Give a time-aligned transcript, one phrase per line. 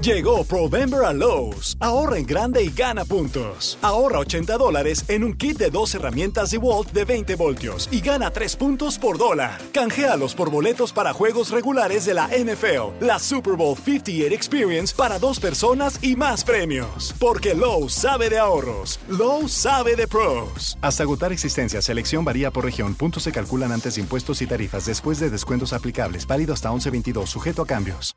[0.00, 1.76] Llegó Provember a Lowe's.
[1.78, 3.76] Ahorra en grande y gana puntos.
[3.82, 8.30] Ahorra 80 dólares en un kit de dos herramientas DeWalt de 20 voltios y gana
[8.30, 9.60] 3 puntos por dólar.
[9.74, 15.18] Canjealos por boletos para juegos regulares de la NFL, la Super Bowl 58 Experience para
[15.18, 17.14] dos personas y más premios.
[17.18, 18.98] Porque Lowe's sabe de ahorros.
[19.06, 20.78] Lowe's sabe de pros.
[20.80, 22.94] Hasta agotar existencia, selección varía por región.
[22.94, 26.26] Puntos se calculan antes de impuestos y tarifas después de descuentos aplicables.
[26.26, 28.16] Válido hasta 11.22, sujeto a cambios.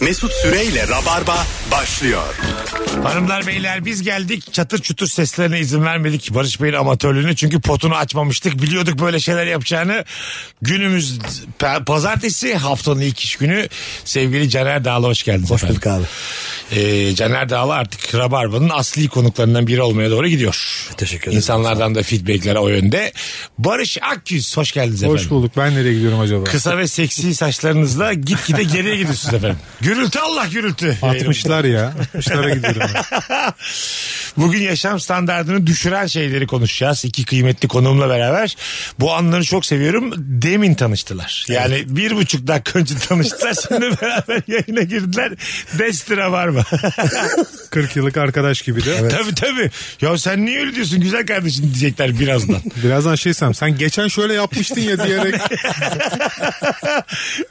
[0.00, 2.22] Mesut Süreyle Rabarba başlıyor.
[3.02, 8.62] Hanımlar beyler biz geldik çatır çutur seslerine izin vermedik Barış Bey'in amatörlüğünü çünkü potunu açmamıştık
[8.62, 10.04] biliyorduk böyle şeyler yapacağını
[10.62, 11.18] günümüz
[11.60, 13.68] pa- pazartesi haftanın ilk iş günü
[14.04, 15.76] sevgili Caner Dağlı hoş geldiniz Hoş efendim.
[15.76, 16.04] bulduk abi.
[16.80, 20.86] Ee, Caner Dağlı artık Rabarba'nın asli konuklarından biri olmaya doğru gidiyor.
[20.96, 21.36] Teşekkür ederim.
[21.36, 23.12] İnsanlardan da feedbackler o yönde.
[23.58, 25.22] Barış Akyüz hoş geldiniz efendim.
[25.22, 25.52] Hoş bulduk.
[25.56, 26.44] Ben nereye gidiyorum acaba?
[26.44, 29.58] Kısa ve seksi saçlarınızla gitgide geriye gidiyorsunuz efendim.
[29.80, 30.96] Gürültü Allah gürültü.
[31.02, 31.92] 60'lar ya.
[32.14, 32.90] 60'lara gidiyorum.
[33.30, 33.52] ben.
[34.36, 37.04] Bugün yaşam standartını düşüren şeyleri konuşacağız.
[37.04, 38.56] İki kıymetli konuğumla beraber.
[39.00, 40.12] Bu anları çok seviyorum.
[40.16, 41.44] Demin tanıştılar.
[41.48, 43.54] Yani bir buçuk dakika önce tanıştılar.
[43.68, 45.32] Şimdi beraber yayına girdiler.
[45.78, 46.62] Destra var mı?
[47.70, 49.08] 40 yıllık arkadaş gibi de.
[49.08, 49.70] tabii tabii.
[50.00, 52.60] Ya sen niye öyle diyorsun güzel kardeşim diyecekler birazdan.
[52.84, 55.34] Birazdan şeysem sen geçen şöyle yapmıştın ya diyerek.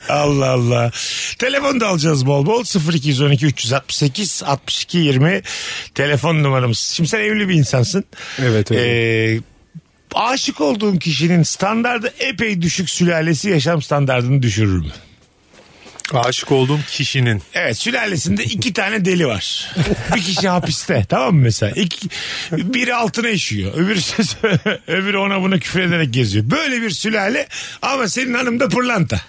[0.09, 0.91] Allah Allah.
[1.37, 2.63] Telefon da alacağız bol bol.
[2.93, 5.41] 0212 368 62 20
[5.95, 6.79] telefon numaramız.
[6.79, 8.03] Şimdi sen evli bir insansın.
[8.39, 9.35] Evet, öyle.
[9.35, 9.39] Ee,
[10.13, 14.91] aşık olduğun kişinin standardı epey düşük sülalesi yaşam standartını düşürür mü?
[16.13, 17.41] Aşık olduğum kişinin.
[17.53, 19.75] Evet sülalesinde iki tane deli var.
[20.15, 21.71] Bir kişi hapiste tamam mı mesela?
[21.71, 22.07] İki,
[22.51, 23.73] biri altına işiyor.
[23.73, 23.99] Öbürü,
[24.87, 26.45] öbürü ona buna küfür ederek geziyor.
[26.51, 27.47] Böyle bir sülale
[27.81, 29.21] ama senin hanım da pırlanta.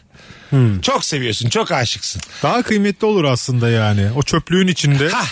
[0.82, 2.22] Çok seviyorsun çok aşıksın.
[2.42, 4.06] Daha kıymetli olur aslında yani.
[4.16, 5.08] O çöplüğün içinde.
[5.08, 5.26] Hah.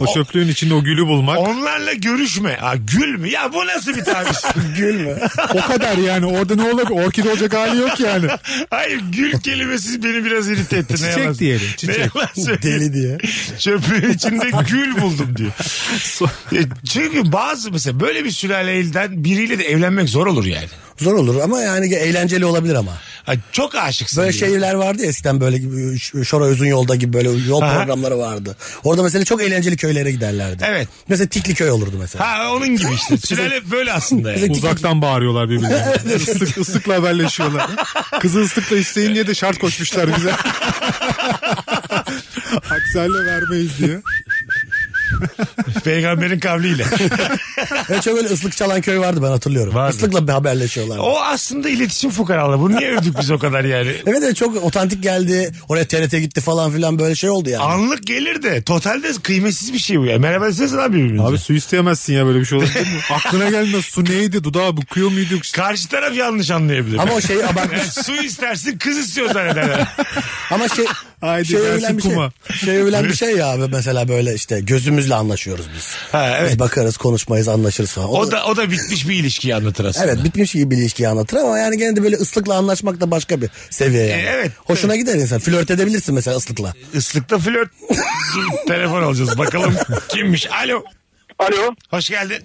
[0.00, 1.38] O çöplüğün içinde o gülü bulmak.
[1.38, 2.56] Onlarla görüşme.
[2.60, 3.28] Ha, gül mü?
[3.28, 4.36] Ya bu nasıl bir tabir?
[4.76, 5.18] Gül mü?
[5.54, 6.26] O kadar yani.
[6.26, 6.90] Orada ne olabilir?
[7.06, 8.26] Orkide olacak hali yok yani.
[8.70, 10.92] Hayır gül kelimesi beni biraz irite etti.
[10.92, 11.98] Ne Çiçek yalan- diyelim, Ne çiçek.
[12.14, 12.60] yalan söyleyeyim.
[12.62, 13.18] Deli diye.
[13.58, 15.52] Çöplüğün içinde gül buldum diyor.
[16.52, 16.60] Ya
[16.92, 20.68] Çünkü bazı mesela böyle bir sülaleyle biriyle de evlenmek zor olur yani.
[20.98, 22.92] Zor olur ama yani eğlenceli olabilir ama.
[23.24, 24.22] Ha, çok aşıksın.
[24.22, 24.48] Böyle diyor.
[24.48, 27.76] şehirler vardı ya eskiden böyle gibi, Ş- Şora Özün Yolda gibi böyle yol Aha.
[27.78, 28.56] programları vardı.
[28.84, 30.64] Orada mesela çok eğlenceli köylere giderlerdi.
[30.68, 30.88] Evet.
[31.08, 32.28] Mesela Tikli köy olurdu mesela.
[32.28, 33.16] Ha onun gibi işte.
[33.16, 34.52] Sülale böyle aslında yani.
[34.52, 36.14] Uzaktan bağırıyorlar birbirlerine.
[36.16, 37.70] Islık, ıslıkla haberleşiyorlar.
[38.20, 40.32] Kızı ıslıkla isteyin diye de şart koşmuşlar bize.
[42.56, 44.02] Aksel'le vermeyiz diye.
[45.84, 46.84] Peygamberin kavliyle.
[47.90, 49.74] Evet, çok öyle ıslık çalan köy vardı ben hatırlıyorum.
[49.74, 49.96] Vardı.
[49.96, 50.98] Islıkla bir haberleşiyorlar.
[50.98, 52.58] o aslında iletişim fukaralı.
[52.60, 53.92] Bunu niye övdük biz o kadar yani?
[54.06, 55.52] Evet evet çok otantik geldi.
[55.68, 57.62] Oraya TRT gitti falan filan böyle şey oldu yani.
[57.64, 60.18] Anlık gelir de totalde kıymetsiz bir şey bu ya.
[60.18, 61.22] Merhaba desene abi birbirinize.
[61.22, 62.66] Abi su isteyemezsin ya böyle bir şey mi?
[63.10, 65.42] Aklına gelmez su neydi dudağı büküyor muyduk?
[65.54, 66.98] Karşı taraf yanlış anlayabilir.
[66.98, 67.82] Ama o şeyi abartmış.
[68.06, 69.88] Su istersin kız istiyor zannederler.
[70.50, 70.84] Ama şey
[71.20, 72.12] Haydi şey gelsin bir şey.
[72.12, 72.32] kuma.
[72.64, 75.94] Şey övülen bir şey ya abi mesela böyle işte gözümüzle anlaşıyoruz biz.
[76.12, 76.50] Ha, evet.
[76.50, 78.08] Biz bakarız konuşmayız anlaşırız falan.
[78.10, 80.06] O da o da bitmiş bir ilişkiyi anlatır aslında.
[80.06, 83.40] Evet bitmiş gibi bir ilişkiyi anlatır ama yani gene de böyle ıslıkla anlaşmak da başka
[83.40, 84.22] bir seviye yani.
[84.22, 84.52] E, evet.
[84.64, 85.38] Hoşuna gider insan.
[85.38, 86.74] Flört edebilirsin mesela ıslıkla.
[86.94, 87.70] Islıkta flört.
[88.66, 89.76] Telefon alacağız bakalım
[90.08, 90.46] kimmiş.
[90.64, 90.84] Alo.
[91.38, 92.42] Alo, Hoş geldin.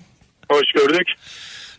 [0.51, 1.07] hoş gördük.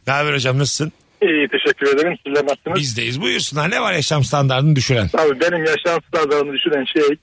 [0.07, 0.93] Ne haber hocam nasılsın?
[1.25, 2.19] İyi, teşekkür ederim.
[2.27, 2.81] Sizler nasılsınız?
[2.81, 3.21] Bizdeyiz.
[3.21, 3.71] Buyursunlar.
[3.71, 5.11] Ne var yaşam standartını düşüren?
[5.19, 7.17] Abi benim yaşam standartımı düşünen şey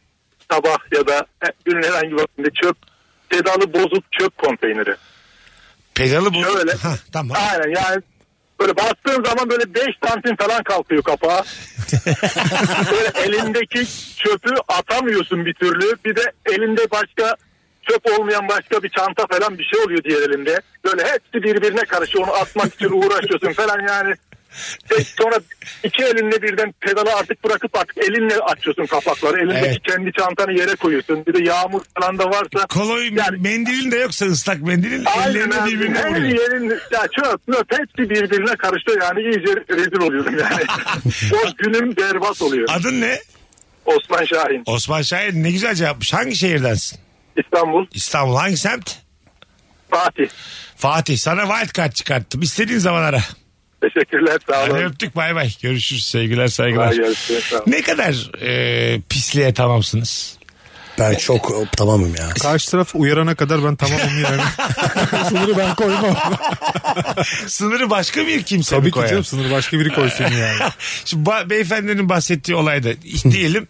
[0.51, 1.25] sabah ya da
[1.66, 2.78] günün herhangi bir vaktinde çöp,
[3.29, 4.95] pedalı bozuk çöp konteyneri.
[5.95, 6.44] Pedalı bu.
[6.44, 6.72] Şöyle.
[6.72, 7.38] Ha, tamam.
[7.51, 8.01] Aynen yani
[8.59, 11.41] böyle bastığın zaman böyle 5 santim falan kalkıyor kapağı.
[12.91, 13.85] böyle elindeki
[14.17, 15.95] çöpü atamıyorsun bir türlü.
[16.06, 17.35] Bir de elinde başka
[17.90, 20.61] çöp olmayan başka bir çanta falan bir şey oluyor diğer elinde.
[20.85, 22.23] Böyle hepsi birbirine karışıyor.
[22.28, 24.16] Onu atmak için uğraşıyorsun falan yani.
[24.90, 25.35] Tek sonra
[25.84, 29.38] iki elinle birden pedalı artık bırakıp artık elinle açıyorsun kapakları.
[29.40, 29.82] Elindeki Evet.
[29.84, 31.26] kendi çantanı yere koyuyorsun.
[31.26, 32.67] Bir de yağmur falan da varsa.
[32.70, 36.28] Koloy Yani- mendilin de yoksa ıslak mendilin ellerini birbirine Her vuruyor.
[36.52, 40.64] yerin ya çöp möp hepsi birbirine karıştı yani iyice rezil oluyorum yani.
[41.34, 42.67] o günüm berbat oluyor.
[42.72, 43.20] Adın ne?
[43.85, 46.14] Osman Şahin Osman Şahin ne güzel cevapmış.
[46.14, 47.00] Hangi şehirdensin?
[47.37, 48.35] İstanbul İstanbul.
[48.35, 48.95] Hangi semt?
[49.89, 50.28] Fatih.
[50.75, 51.17] Fatih.
[51.17, 52.41] Sana wild card çıkarttım.
[52.41, 53.22] İstediğin zaman ara.
[53.81, 54.79] Teşekkürler sağ Hadi olun.
[54.81, 55.49] öptük bay bay.
[55.61, 56.05] Görüşürüz.
[56.05, 56.93] Sevgiler saygılar.
[57.16, 57.63] Sağ olun.
[57.67, 60.37] Ne kadar e, pisliğe tamamsınız?
[61.02, 62.30] Ben çok e, tamamım ya.
[62.30, 64.42] Karşı taraf uyarana kadar ben tamamım yani.
[65.30, 66.16] Sınırı ben koymam.
[67.48, 69.08] Sınırı başka bir kimse mi Tabii ki koyar?
[69.09, 70.72] canım sınırı başka biri koysun yani.
[71.06, 72.90] Şimdi ba- beyefendinin bahsettiği olayda
[73.32, 73.68] diyelim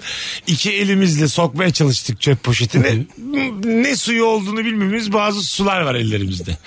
[0.48, 3.08] iki elimizle sokmaya çalıştık çöp poşetini.
[3.64, 6.58] ne suyu olduğunu bilmemiz bazı sular var ellerimizde.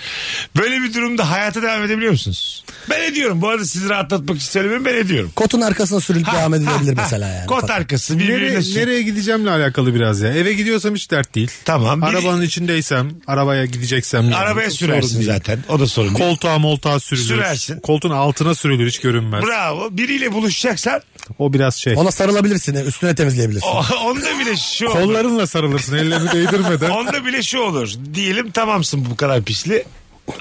[0.57, 2.65] Böyle bir durumda hayata devam edebiliyor musunuz?
[2.89, 3.41] Ben ediyorum.
[3.41, 5.31] Bu arada sizi rahatlatmak için söylemiyorum ben ediyorum.
[5.35, 7.47] Kotun arkasına sürülüp devam edilebilir mesela yani.
[7.47, 10.33] Kot arkası birbirine Nereye, nereye gideceğimle alakalı biraz ya.
[10.33, 11.51] Eve gidiyorsam hiç dert değil.
[11.65, 12.01] Tamam.
[12.01, 14.23] biri- Arabanın içindeysem, arabaya gideceksem.
[14.23, 14.35] yani.
[14.35, 15.25] arabaya Sorun sürersin değil.
[15.31, 15.59] zaten.
[15.69, 16.19] O da sorun değil.
[16.29, 17.25] Koltuğa moltuğa sürülür.
[17.25, 17.79] Sürersin.
[17.79, 19.43] Koltuğun altına sürülür hiç görünmez.
[19.43, 19.87] Bravo.
[19.91, 21.01] Biriyle buluşacaksan
[21.39, 21.93] O biraz şey.
[21.97, 22.75] Ona sarılabilirsin.
[22.75, 23.67] Üstüne temizleyebilirsin.
[23.67, 24.93] o, onda bile şu olur.
[24.93, 26.89] Kollarınla sarılırsın ellerini değdirmeden.
[26.95, 27.89] Onda bile şu olur.
[28.13, 29.83] Diyelim tamamsın bu kadar pisli.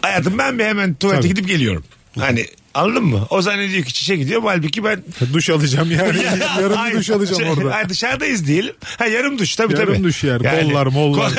[0.03, 1.29] Hayatım ben bir hemen tuvalete Tabii.
[1.29, 1.85] gidip geliyorum.
[2.19, 3.27] Hani anladın mı?
[3.31, 4.43] O zannediyor ki çişe gidiyor.
[4.45, 6.23] Halbuki ben duş alacağım yani.
[6.61, 7.75] Yarım Ay, bir duş alacağım şey, orada.
[7.75, 8.75] ay, dışarıdayız diyelim.
[8.99, 10.05] Ha yarım duş tabii Yarım tabii.
[10.05, 10.39] duş yer.
[10.39, 11.33] Kollar, mollar.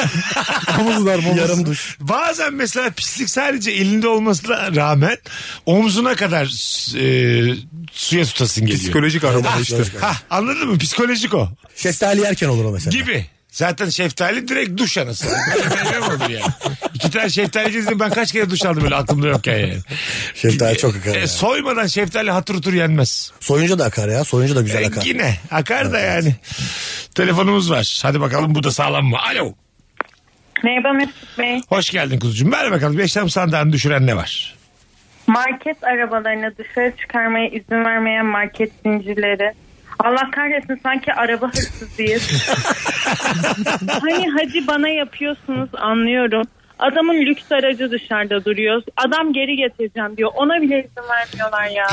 [0.79, 1.37] Omuzlar momuz.
[1.37, 1.97] Yarım duş.
[1.99, 5.17] Bazen mesela pislik sadece elinde olmasına rağmen
[5.65, 6.45] omzuna kadar
[6.99, 7.55] e,
[7.91, 8.81] suya tutasın geliyor.
[8.83, 9.83] Psikolojik aroma işte.
[10.01, 10.77] Ha, anladın mı?
[10.77, 11.49] Psikolojik o.
[11.75, 12.97] Şeftali yerken olur o mesela.
[12.97, 13.25] Gibi.
[13.55, 15.27] Zaten şeftali direkt duş anası.
[15.55, 16.45] Böyle meyve mi olur yani?
[16.93, 19.77] İki tane şeftali gezdim ben kaç kere duş aldım böyle aklımda yokken yani.
[20.35, 21.27] Şeftali çok akar E, ya.
[21.27, 23.31] soymadan şeftali hatır hutur yenmez.
[23.39, 24.23] Soyunca da akar ya.
[24.23, 25.01] Soyunca da güzel E, akar.
[25.05, 26.35] yine akar da yani.
[27.15, 27.99] Telefonumuz var.
[28.03, 29.17] Hadi bakalım bu da sağlam mı?
[29.31, 29.53] Alo.
[30.63, 31.61] Merhaba Mesut Bey.
[31.69, 32.51] Hoş geldin kuzucuğum.
[32.51, 34.55] Ver bakalım yaşam sandığını düşüren ne var?
[35.27, 39.53] Market arabalarını dışarı çıkarmaya izin vermeyen market zincirleri.
[40.05, 42.49] Allah kahretsin sanki araba hırsızıyız.
[44.01, 46.47] hani hadi bana yapıyorsunuz anlıyorum.
[46.79, 48.81] Adamın lüks aracı dışarıda duruyor.
[48.97, 50.31] Adam geri getireceğim diyor.
[50.35, 51.87] Ona bile izin vermiyorlar ya.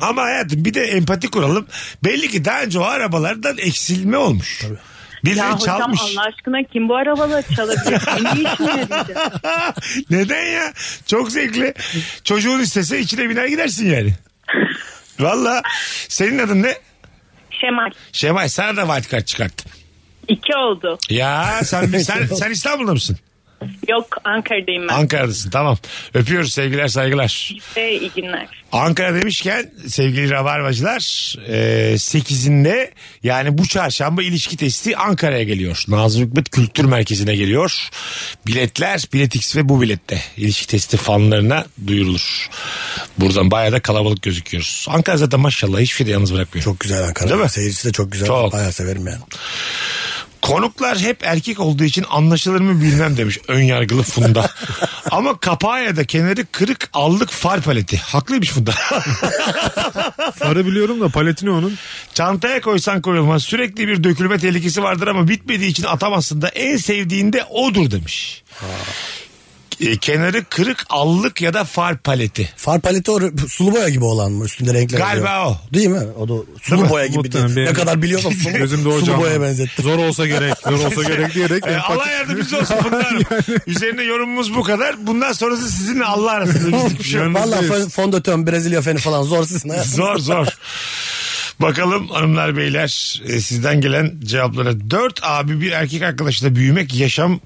[0.00, 1.66] Ama hayatım bir de empati kuralım.
[2.04, 4.64] Belli ki daha önce o arabalardan eksilme olmuş.
[5.24, 6.00] Birileri ya hocam çalmış.
[6.00, 7.84] Allah aşkına kim bu arabaları çalabilir?
[8.34, 8.88] Diyeceğim?
[10.10, 10.72] Neden ya?
[11.06, 11.74] Çok zevkli.
[12.24, 14.12] Çocuğun istese içine biner gidersin yani.
[15.20, 15.62] Valla.
[16.08, 16.78] Senin adın ne?
[17.50, 17.90] Şemal.
[18.12, 19.72] Şemay sana da white card çıkarttım.
[20.28, 20.98] İki oldu.
[21.10, 23.16] Ya sen, sen, sen İstanbul'da mısın?
[23.88, 24.94] Yok Ankara'dayım ben.
[24.94, 25.78] Ankara'dasın tamam.
[26.14, 27.52] Öpüyoruz sevgiler saygılar.
[27.76, 28.46] Ve iyi günler.
[28.72, 32.90] Ankara demişken sevgili rabarbacılar e, 8'inde
[33.22, 35.84] yani bu çarşamba ilişki testi Ankara'ya geliyor.
[35.88, 37.88] Nazım Hikmet Kültür Merkezi'ne geliyor.
[38.46, 42.48] Biletler Biletix ve bu bilette ilişki testi fanlarına duyurulur.
[43.18, 44.86] Buradan bayağı da kalabalık gözüküyoruz.
[44.88, 46.64] Ankara zaten maşallah hiçbir şey de yalnız bırakmıyor.
[46.64, 47.30] Çok güzel Ankara.
[47.30, 47.48] Değil mi?
[47.48, 48.26] Seyircisi de çok güzel.
[48.26, 48.52] Çok.
[48.52, 49.20] Bayağı severim yani.
[50.42, 54.50] Konuklar hep erkek olduğu için anlaşılır mı bilmem demiş ön yargılı Funda.
[55.10, 57.96] Ama kapağı ya da kenarı kırık allık far paleti.
[57.96, 58.70] Haklıymış Funda.
[60.38, 61.78] Farı biliyorum da paletini onun.
[62.14, 63.42] Çantaya koysan koyulmaz.
[63.42, 68.42] Sürekli bir dökülme tehlikesi vardır ama bitmediği için atamazsın da en sevdiğinde odur demiş.
[69.80, 72.50] E, kenarı kırık allık ya da far paleti.
[72.56, 74.44] Far paleti o sulu boya gibi olan mı?
[74.44, 75.60] Üstünde renkler Galiba oluyor.
[75.70, 75.74] o.
[75.74, 76.00] Değil mi?
[76.18, 76.32] O da
[76.62, 76.88] sulu mi?
[76.90, 77.18] boya gibi.
[77.18, 77.66] Muhtemelen değil.
[77.68, 79.84] Ne kadar biliyorsam sulu, Gözümde o sulu boya benzettim.
[79.84, 80.54] Zor olsa gerek.
[80.64, 81.66] Zor olsa gerek diyerek.
[81.66, 83.22] E, empati- Allah yardımcınız olsun Funda Hanım.
[83.66, 85.06] Üzerine yorumumuz bu kadar.
[85.06, 87.20] Bundan sonrası sizinle Allah arasında şey.
[87.20, 89.82] Valla fon- fondötön, Brezilya feni falan zor sizin.
[89.82, 90.46] Zor zor.
[91.60, 94.90] Bakalım hanımlar beyler e, sizden gelen cevaplara.
[94.90, 97.40] Dört abi bir erkek arkadaşla büyümek yaşam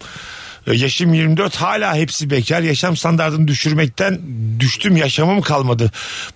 [0.67, 2.61] Yaşım 24 hala hepsi bekar.
[2.62, 4.21] Yaşam standartını düşürmekten
[4.61, 5.90] düştüm yaşamım kalmadı.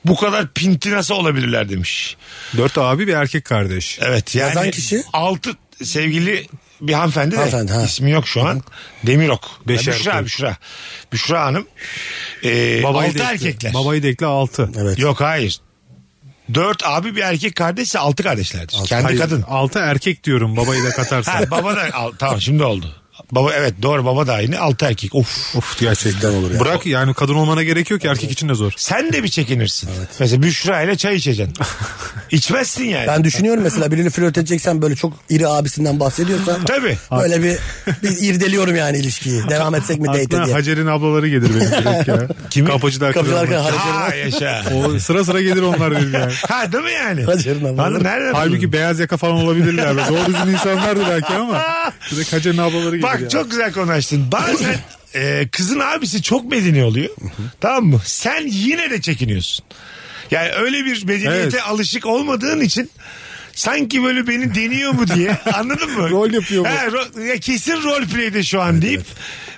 [0.05, 2.17] Bu kadar pinti nasıl olabilirler demiş.
[2.57, 3.99] Dört abi bir erkek kardeş.
[4.03, 5.03] Evet yani Yazan kişi?
[5.13, 5.51] altı
[5.83, 6.47] sevgili
[6.81, 7.83] bir hanımefendi de Hanımefendi, ha.
[7.85, 8.63] ismi yok şu an.
[9.07, 9.51] Demirok.
[9.69, 10.25] Beş Büşra, erkek.
[10.27, 10.57] Büşra.
[11.13, 11.67] Büşra Hanım.
[12.45, 13.47] Ee, Babayı altı da ekle.
[13.49, 13.75] erkekler.
[13.75, 14.71] Babayı da ekle altı.
[14.79, 14.99] Evet.
[14.99, 15.61] Yok hayır.
[16.55, 18.77] Dört abi bir erkek kardeşse altı kardeşlerdir.
[18.87, 19.43] Kendi Hayır, kadın.
[19.43, 21.33] Altı erkek diyorum babayı da katarsan.
[21.33, 22.95] Ha, baba da al- tamam şimdi oldu.
[23.33, 25.15] Baba evet doğru baba da aynı altı erkek.
[25.15, 25.57] Of.
[25.57, 26.61] Of gerçekten olur ya.
[26.61, 28.73] Bırak yani kadın olmana gerek yok ki erkek için de zor.
[28.77, 29.91] Sen de bir çekinirsin.
[30.21, 31.55] Mesela Büşra ile çay içeceksin.
[32.31, 33.07] İçmezsin yani.
[33.07, 36.99] Ben düşünüyorum mesela birini flört edeceksen böyle çok iri abisinden bahsediyorsa Tabii.
[37.21, 37.57] böyle bir,
[38.03, 39.49] bir irdeliyorum yani ilişkiyi.
[39.49, 40.55] Devam etsek mi date diye.
[40.55, 42.29] Hacer'in ablaları gelir benim direkt ya.
[42.51, 42.69] Kimi?
[42.71, 43.63] Kapıcılar Kapıcılar kralı.
[43.69, 43.77] kralı.
[43.77, 44.63] Ha yaşa.
[44.75, 46.33] O sıra sıra gelir onlar benim yani.
[46.49, 47.25] ha değil mi yani?
[47.25, 48.05] Hacer'in ablaları.
[48.05, 49.97] Nereden Halbuki beyaz yaka falan olabilirler.
[50.09, 51.63] Doğru düzgün insanlardı belki ama.
[52.11, 53.29] Direkt Hacer'in ablaları gelir Bak ya.
[53.29, 54.33] çok güzel konuştun.
[54.33, 54.77] Bazen
[55.15, 57.11] e, kızın abisi çok medeni oluyor.
[57.61, 58.01] tamam mı?
[58.05, 59.65] Sen yine de çekiniyorsun.
[60.31, 61.63] Yani öyle bir medeniyete Evet.
[61.69, 62.91] alışık olmadığın için
[63.55, 66.11] sanki böyle beni deniyor mu diye anladın mı?
[66.11, 66.69] Rol yapıyor bu.
[66.69, 69.03] He, ro- ya kesin rol play'de şu an deyip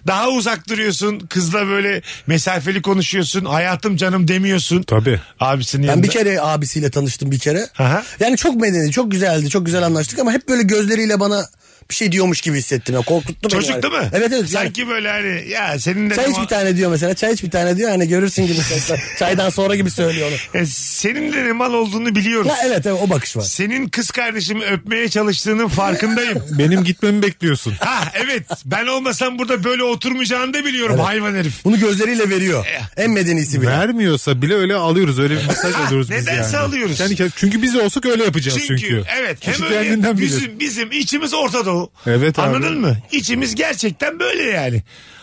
[0.06, 1.18] daha uzak duruyorsun.
[1.18, 3.44] Kızla böyle mesafeli konuşuyorsun.
[3.44, 4.82] Hayatım canım demiyorsun.
[4.82, 5.20] Tabii.
[5.40, 6.02] Abisinin Ben yanında.
[6.06, 7.66] bir kere abisiyle tanıştım bir kere.
[7.78, 8.02] Aha.
[8.20, 11.46] Yani çok medeni, çok güzeldi, çok güzel anlaştık ama hep böyle gözleriyle bana
[11.90, 12.94] bir şey diyormuş gibi hissettim.
[12.94, 13.00] Ya.
[13.00, 13.50] Korkuttu beni.
[13.50, 13.82] Çocuk yani.
[13.82, 14.08] değil mi?
[14.12, 14.52] Evet evet.
[14.52, 17.14] Yani, Sanki böyle hani ya senin de çay iç bir tane diyor mesela.
[17.14, 17.90] Çay iç bir tane diyor.
[17.90, 18.58] Hani görürsün gibi.
[19.18, 20.60] Çaydan sonra gibi söylüyor onu.
[20.62, 22.48] E, senin de ne mal olduğunu biliyoruz.
[22.48, 23.42] Ya evet evet o bakış var.
[23.42, 26.42] Senin kız kardeşimi öpmeye çalıştığının farkındayım.
[26.58, 27.74] Benim gitmemi bekliyorsun.
[27.80, 31.64] ha evet ben olmasam burada böyle oturmayacağını da biliyorum hayvan herif.
[31.64, 32.66] Bunu gözleriyle veriyor.
[32.96, 33.70] En medenisi bile.
[33.70, 35.18] Vermiyorsa bile öyle alıyoruz.
[35.18, 36.66] Öyle bir mesaj alıyoruz biz nedense yani.
[36.66, 36.98] alıyoruz.
[36.98, 38.80] Kendi- çünkü biz olsak öyle yapacağız çünkü.
[38.80, 41.64] Çünkü, evet hem Kişi öyle bizim, bizim içimiz Orta
[42.06, 42.46] Evet abi.
[42.56, 42.96] Anladın mı?
[43.12, 44.82] İçimiz gerçekten böyle yani.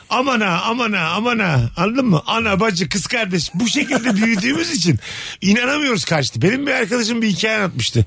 [0.10, 2.22] Aman ha aman ha aman ha anladın mı?
[2.28, 5.00] Ana bacı kız kardeş bu şekilde büyüdüğümüz için
[5.42, 6.42] inanamıyoruz kaçtı.
[6.42, 8.06] Benim bir arkadaşım bir hikaye anlatmıştı.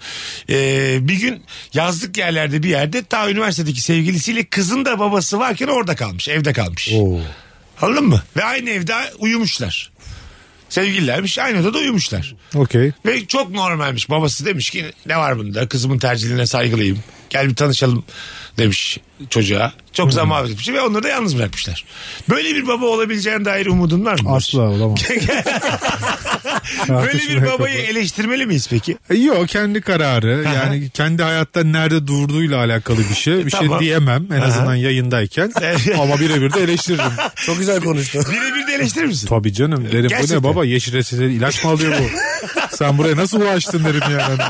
[0.50, 1.42] Ee, bir gün
[1.74, 6.92] yazlık yerlerde bir yerde ta üniversitedeki sevgilisiyle kızın da babası varken orada kalmış evde kalmış.
[7.82, 8.22] Anladın mı?
[8.36, 9.90] Ve aynı evde uyumuşlar.
[10.68, 12.34] Sevgililermiş aynı odada uyumuşlar.
[12.54, 12.92] Okey.
[13.06, 14.10] Ve çok normalmiş.
[14.10, 15.68] Babası demiş ki ne var bunda?
[15.68, 16.98] Kızımın tercihine saygılıyım.
[17.30, 18.04] Gel bir tanışalım
[18.58, 18.98] demiş
[19.30, 19.72] çocuğa.
[19.92, 21.84] Çok zaman etmiş ve onları da yalnız bırakmışlar.
[22.28, 24.34] Böyle bir baba olabileceğine dair umudun var mı?
[24.34, 24.94] Asla olamam.
[26.88, 28.96] Böyle bir babayı eleştirmeli miyiz peki?
[29.10, 33.46] E, Yok kendi kararı yani kendi hayatta nerede durduğuyla alakalı bir şey.
[33.46, 33.68] Bir Tamam.
[33.68, 35.52] şey diyemem en azından yayındayken
[36.00, 37.04] ama birebir de eleştiririm.
[37.36, 38.20] Çok güzel konuştu.
[38.30, 39.26] Birebir de eleştirir misin?
[39.28, 40.38] Tabii canım derim bu Gerçekten.
[40.38, 42.04] ne baba yeşil reçeteli ilaç mı alıyor bu?
[42.76, 44.42] Sen buraya nasıl ulaştın derim yani.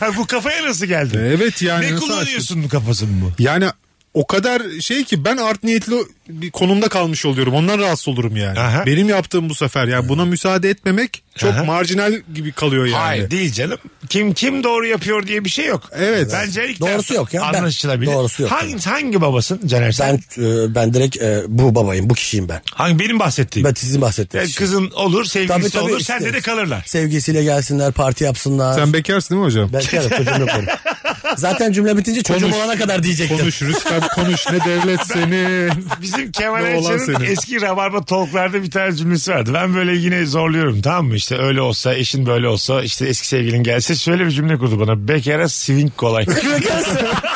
[0.00, 1.32] Ha, bu kafaya nasıl geldi?
[1.36, 3.32] Evet yani ne nasıl kullanıyorsun bu kafasını bu?
[3.38, 3.66] Yani
[4.14, 5.94] o kadar şey ki ben art niyetli
[6.28, 7.54] bir konumda kalmış oluyorum.
[7.54, 8.60] Ondan rahatsız olurum yani.
[8.60, 8.86] Aha.
[8.86, 11.64] Benim yaptığım bu sefer yani buna müsaade etmemek çok Aha.
[11.64, 12.96] marjinal gibi kalıyor yani.
[12.96, 13.78] Hayır değil canım.
[14.08, 15.82] Kim kim doğru yapıyor diye bir şey yok.
[15.92, 16.30] Evet.
[16.32, 17.42] Bence ilk Doğrusu yok ya.
[17.52, 18.12] Ben- Anlaşılabilir.
[18.12, 18.52] doğrusu yok.
[18.52, 20.20] Hangi, hangi babasın Caner sen?
[20.38, 22.10] Ben e, ben direkt e, bu babayım.
[22.10, 22.60] Bu kişiyim ben.
[22.74, 23.68] Hangi benim bahsettiğim?
[23.68, 24.58] Ben sizin bahsettiğiniz Yani kişi.
[24.58, 26.82] kızın olur, sevgilisi Tabii, tabii, olur, sende de kalırlar.
[26.86, 28.74] Sevgisiyle gelsinler, parti yapsınlar.
[28.74, 29.70] Sen bekarsın değil mi hocam?
[29.72, 30.66] Ben şey çocuğum yok benim.
[31.36, 32.56] Zaten cümle bitince çocuğum Konuş.
[32.56, 33.38] olana kadar diyecektim.
[33.38, 35.68] Konuş Rüstem konuş ne devlet seni.
[36.02, 37.30] Bizim Kemal Ne olan Ayça'nın senin?
[37.30, 39.50] eski Rabarba Talk'larda bir tane cümlesi vardı.
[39.54, 41.14] Ben böyle yine zorluyorum tamam mı?
[41.22, 45.08] İşte öyle olsa, eşin böyle olsa, işte eski sevgilin gelse şöyle bir cümle kurdu bana.
[45.08, 46.26] Bekara swing kolay.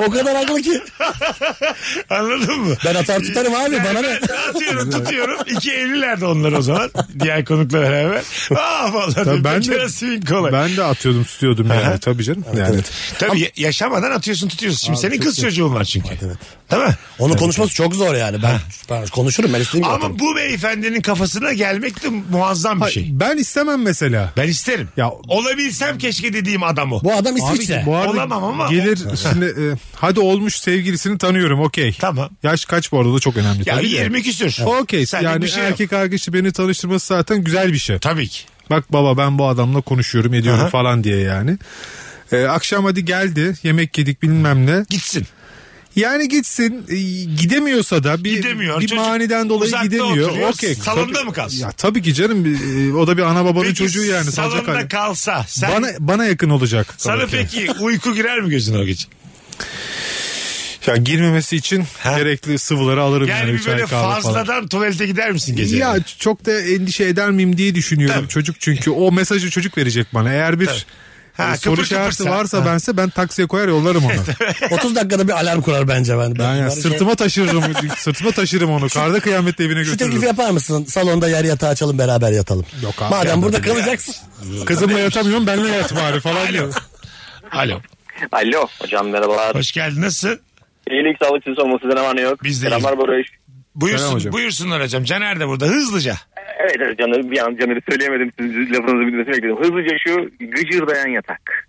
[0.00, 0.80] o kadar haklı ki.
[2.10, 2.74] Anladın mı?
[2.84, 4.18] Ben atar tutarım abi bana ne?
[4.50, 5.38] Atıyorum tutuyorum.
[5.46, 6.90] İki evlilerdi onlar o zaman.
[7.20, 8.22] Diğer konukla beraber.
[8.56, 10.52] Aa vallahi Tabii ben de, swing kolay.
[10.52, 12.44] ben de atıyordum tutuyordum yani tabii canım.
[12.58, 12.80] yani.
[13.18, 14.86] Tabii ya- yaşamadan atıyorsun tutuyorsun.
[14.86, 16.08] Şimdi senin kız çocuğun var çünkü.
[16.70, 16.94] Değil mi?
[17.18, 18.42] Onu konuşması çok zor yani.
[18.42, 18.58] Ben,
[18.90, 20.18] ben konuşurum ben istediğim Ama atarım.
[20.18, 23.08] bu beyefendinin kafasına gelmek de muazzam bir Hayır, şey.
[23.12, 24.32] Ben istemem mesela.
[24.36, 24.88] Ben isterim.
[24.96, 27.04] Ya- Olabilsem keşke dediğim adam o.
[27.04, 27.82] Bu adam Abi İsviçre.
[27.86, 31.96] bu arada Olamam ama- gelir şimdi e, hadi olmuş sevgilisini tanıyorum okey.
[32.00, 32.30] Tamam.
[32.42, 33.68] Yaş kaç bu arada da çok önemli.
[33.68, 33.96] Ya tabii de.
[33.96, 34.56] 20 küsür.
[34.64, 35.70] Okey Senlik yani bir şey yok.
[35.72, 37.98] erkek arkadaşı beni tanıştırması zaten güzel bir şey.
[37.98, 38.40] Tabii ki.
[38.70, 40.68] Bak baba ben bu adamla konuşuyorum ediyorum Aha.
[40.68, 41.58] falan diye yani.
[42.32, 44.84] Ee, akşam hadi geldi yemek yedik bilmem ne.
[44.90, 45.26] Gitsin.
[45.96, 46.94] Yani gitsin e,
[47.42, 48.80] gidemiyorsa da bir, Gidemiyor.
[48.80, 50.28] bir Çocuk maniden dolayı uzakta gidemiyor.
[50.28, 50.48] oturuyor.
[50.48, 50.74] Okey.
[50.74, 51.58] Salonda Tabii- mı kalsın?
[51.58, 54.32] Ya tabii ki canım e, o da bir ana babanın çocuğu yani.
[54.32, 56.94] salonda kalsa sen Bana, bana yakın olacak.
[56.98, 57.66] sana tabii ki.
[57.66, 59.08] peki uyku girer mi gözüne o gece?
[60.86, 62.18] Ya girmemesi için Ha.
[62.18, 63.50] gerekli sıvıları alırım yani.
[63.50, 64.20] Yani bir böyle kahve falan.
[64.20, 65.76] fazladan tuvalete gider misin gece?
[65.76, 68.28] Ya çok da endişe eder miyim diye düşünüyorum Tabii.
[68.28, 70.32] çocuk çünkü o mesajı çocuk verecek bana.
[70.32, 70.86] Eğer bir
[71.36, 74.12] Ha, e, soru işareti varsa bense ben taksiye koyar yollarım onu.
[74.70, 76.38] 30 dakikada bir alarm kurar bence ben.
[76.38, 77.62] ben ya Barış- sırtıma taşırırım
[77.98, 78.88] sırtıma taşırım onu.
[78.88, 80.26] Karda kıyamet evine Şu teklifi götürürüm.
[80.28, 80.84] yapar mısın?
[80.84, 82.66] Salonda yer yatağı açalım beraber yatalım.
[82.82, 83.62] Yok abi, Madem burada ya.
[83.62, 84.14] kalacaksın.
[84.66, 86.74] Kızımla yatamıyorum benle yat bari falan diyor.
[87.52, 87.80] Alo.
[88.32, 89.54] Alo hocam merhabalar.
[89.54, 90.00] Hoş geldin.
[90.00, 90.40] Nasılsın?
[90.90, 92.42] İyilik sağlık siz olması ne var ne yok.
[92.44, 93.28] Biz de Selamlar Barış.
[93.74, 94.32] Buyursun, Selam hocam.
[94.32, 95.04] buyursunlar hocam.
[95.04, 96.14] Caner de burada hızlıca.
[96.60, 99.56] Evet evet canım bir an canını söyleyemedim sizin lafınızı bilmesini bekledim.
[99.60, 101.68] Hızlıca şu gıcırdayan yatak.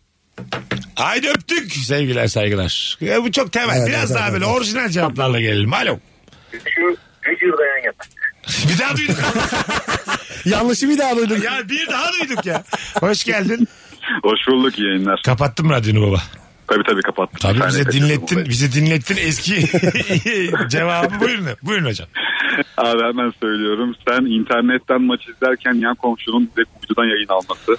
[0.95, 1.71] Haydi öptük.
[1.71, 2.97] Sevgiler saygılar.
[3.01, 3.77] Ya bu çok temel.
[3.77, 4.57] Evet, Biraz evet, daha evet, böyle evet.
[4.57, 5.73] orijinal cevaplarla gelelim.
[5.73, 5.99] Alo.
[6.51, 8.07] Şu gıcırdayan yatak.
[8.73, 9.17] bir daha duyduk.
[10.45, 11.41] Yanlışı bir daha duydum.
[11.43, 12.63] ya bir daha duyduk ya.
[12.99, 13.67] Hoş geldin.
[14.23, 15.21] Hoş bulduk iyi yayınlar.
[15.25, 16.21] Kapattım radyonu baba.
[16.67, 17.39] Tabii tabii kapattım.
[17.39, 19.55] Tabii bize dinlettin, bize dinlettin eski
[20.69, 21.19] cevabı.
[21.21, 22.07] Buyurun, buyurun hocam.
[22.77, 23.95] Abi hemen söylüyorum.
[24.07, 27.77] Sen internetten maç izlerken yan komşunun direkt uydudan yayın alması.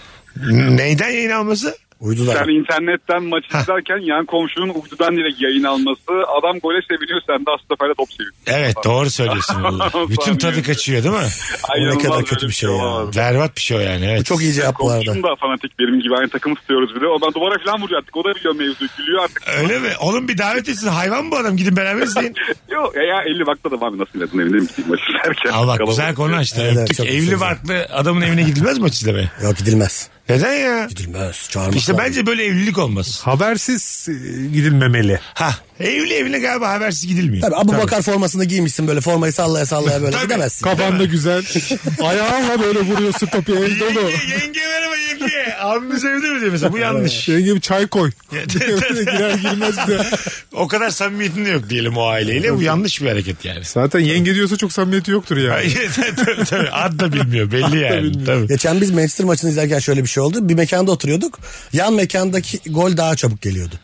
[0.76, 1.76] Neyden yayın alması?
[2.00, 2.37] Uydular.
[2.37, 6.12] Sen internetten maç izlerken yan komşunun uydudan direkt yayın alması.
[6.40, 8.43] Adam gole seviniyor sen de Astafay'la top seviyorsun.
[8.47, 9.57] Evet doğru söylüyorsun.
[10.11, 11.28] Bütün tadı kaçıyor değil mi?
[11.69, 12.76] Ay, ne kadar kötü bir şey ya.
[12.76, 13.17] olamaz.
[13.17, 14.07] Berbat bir şey o yani.
[14.07, 14.26] Evet.
[14.26, 15.05] Çok iyi cevap bu arada.
[15.05, 17.07] Komşum da fanatik benim gibi aynı takımı tutuyoruz bir de.
[17.07, 18.17] O ben duvara falan vuruyor artık.
[18.17, 18.90] O da biliyor mevzuyu.
[18.99, 19.43] Gülüyor artık.
[19.59, 19.88] Öyle mi?
[20.00, 20.88] Oğlum bir davet etsin.
[20.88, 21.57] Hayvan mı bu adam?
[21.57, 22.35] Gidin beraber izleyin.
[22.71, 25.50] Yok ya, ya 50 vakta da abi nasıl inadın evine mi gideyim maç izlerken.
[25.50, 26.61] Al bak güzel konu açtı.
[26.62, 27.07] Evet, evet, Öptük.
[27.14, 29.31] Evli barklı adamın evine gidilmez maç izlemeye.
[29.43, 30.11] Yok gidilmez.
[30.28, 30.87] Neden ya?
[30.87, 31.49] Gidilmez.
[31.50, 31.75] Çağırmaz.
[31.88, 33.21] İşte bence böyle evlilik olmaz.
[33.25, 34.12] Habersiz e,
[34.47, 35.21] gidilmemeli.
[35.35, 37.42] Ha evli evine galiba habersiz gidilmiyor.
[37.42, 40.23] Tabii Abu Bakar formasını giymişsin böyle formayı sallaya sallaya böyle Tabii.
[40.25, 40.64] gidemezsin.
[40.64, 41.42] Kafanda güzel.
[42.02, 44.00] Ayağınla böyle vuruyorsun kapıya el dolu.
[44.00, 45.56] Yenge, yenge merhaba yenge.
[45.61, 47.28] Abimiz evde mi diyor mesela bu yanlış.
[47.28, 48.11] Yenge bir çay koy.
[48.49, 50.06] Girer girmez de.
[50.52, 52.56] o kadar samimiyetin de yok diyelim o aileyle.
[52.56, 53.64] Bu yanlış bir hareket yani.
[53.64, 55.52] Zaten yenge diyorsa çok samimiyeti yoktur ya.
[55.54, 55.75] Ay,
[56.16, 56.70] tabii, tabii.
[56.70, 58.25] Ad da bilmiyor belli yani.
[58.25, 58.47] Tabii.
[58.49, 60.49] Geçen biz Manchester maçını izlerken şöyle bir şey oldu.
[60.49, 61.38] Bir mekanda oturuyorduk.
[61.73, 63.75] Yan mekandaki gol daha çabuk geliyordu.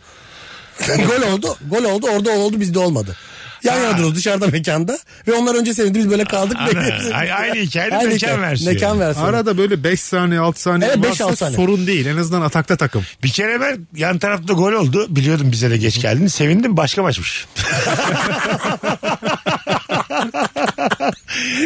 [0.86, 1.56] Gol oldu.
[1.70, 2.06] Gol oldu.
[2.06, 3.16] Orada oldu bizde olmadı.
[3.64, 4.98] Yan yana duruyoruz dışarıda mekanda.
[5.28, 5.98] Ve onlar önce sevindi.
[5.98, 6.56] Biz böyle kaldık.
[6.58, 7.14] Ana, bekledik.
[7.14, 8.74] ay- aynı hikayede Aynı mekan versiyonu.
[8.74, 9.28] Mekan versiyonu.
[9.28, 11.56] Arada böyle 5 saniye 6 saniye Evet, beş, varsa saniye.
[11.56, 12.06] sorun değil.
[12.06, 13.02] En azından atakta takım.
[13.22, 15.06] Bir kere ben yan tarafta gol oldu.
[15.08, 16.26] Biliyordum bize de geç geldin.
[16.26, 17.46] Sevindim başka maçmış.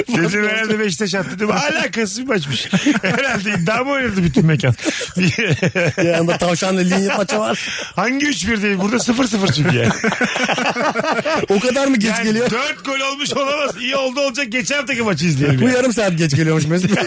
[0.09, 1.51] Dedim herhalde Beşiktaş attı dedim.
[1.51, 2.69] Alakası bir maçmış.
[3.03, 4.75] Herhalde iddia mı oynadı bütün mekan?
[6.05, 7.69] Yanında tavşanla linye maçı var.
[7.97, 8.79] Hangi 3-1 değil?
[8.79, 9.93] Burada 0-0 çünkü yani.
[11.49, 12.51] O kadar mı geç yani geliyor?
[12.51, 13.71] 4 gol olmuş olamaz.
[13.81, 14.47] İyi oldu olacak.
[14.53, 15.61] Geçen haftaki maçı izleyelim.
[15.61, 15.77] Bu yani.
[15.77, 16.91] yarım saat geç geliyormuş Mesut.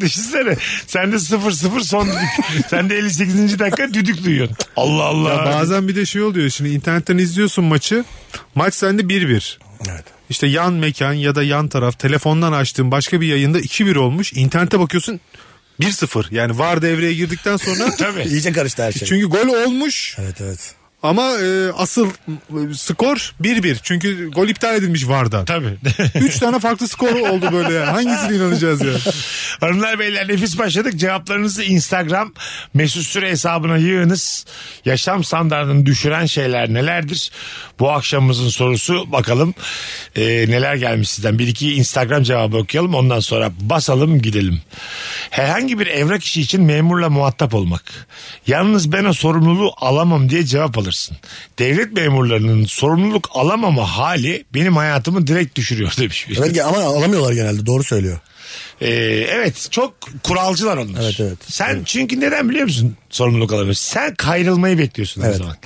[0.00, 0.56] Düşünsene.
[0.86, 2.66] Sen de 0-0 son düdük.
[2.70, 3.58] Sen de 58.
[3.58, 4.56] dakika düdük duyuyorsun.
[4.76, 5.30] Allah Allah.
[5.30, 8.04] Ya bazen bir de şey oluyor şimdi internetten izliyorsun maçı.
[8.54, 9.69] Maç sende 1-1.
[9.88, 10.04] Evet.
[10.30, 14.32] İşte yan mekan ya da yan taraf telefondan açtığın başka bir yayında 2-1 olmuş.
[14.32, 15.20] İnternete bakıyorsun
[15.80, 16.34] 1-0.
[16.34, 18.22] Yani var devreye girdikten sonra Tabii.
[18.22, 19.08] İyice karıştı her şey.
[19.08, 20.74] çünkü gol olmuş Evet evet.
[21.02, 23.76] Ama e, asıl e, skor 1-1.
[23.82, 25.44] Çünkü gol iptal edilmiş vardan.
[25.44, 25.78] Tabii.
[26.14, 27.90] 3 tane farklı skor oldu böyle yani.
[27.90, 28.92] Hangisine inanacağız ya?
[29.60, 30.96] Hanımlar beyler nefis başladık.
[30.96, 32.32] Cevaplarınızı Instagram
[32.74, 34.46] mesut süre hesabına yığınız.
[34.84, 37.30] Yaşam standartını düşüren şeyler nelerdir?
[37.78, 39.54] Bu akşamımızın sorusu bakalım
[40.16, 41.38] e, neler gelmiş sizden.
[41.38, 44.60] Bir iki Instagram cevabı okuyalım ondan sonra basalım gidelim.
[45.30, 48.06] Herhangi bir evrak işi için memurla muhatap olmak.
[48.46, 51.16] Yalnız ben o sorumluluğu alamam diye cevap alırsın.
[51.58, 56.28] Devlet memurlarının sorumluluk alamama hali benim hayatımı direkt düşürüyor demiş.
[56.28, 56.38] biri.
[56.40, 58.18] Evet ama alamıyorlar genelde doğru söylüyor.
[58.80, 58.88] Ee,
[59.30, 61.02] evet çok kuralcılar onlar.
[61.02, 61.38] Evet, evet.
[61.48, 63.92] Sen çünkü neden biliyor musun sorumluluk alamıyorsun?
[63.92, 65.36] Sen kayrılmayı bekliyorsun o Evet.
[65.36, 65.56] zaman.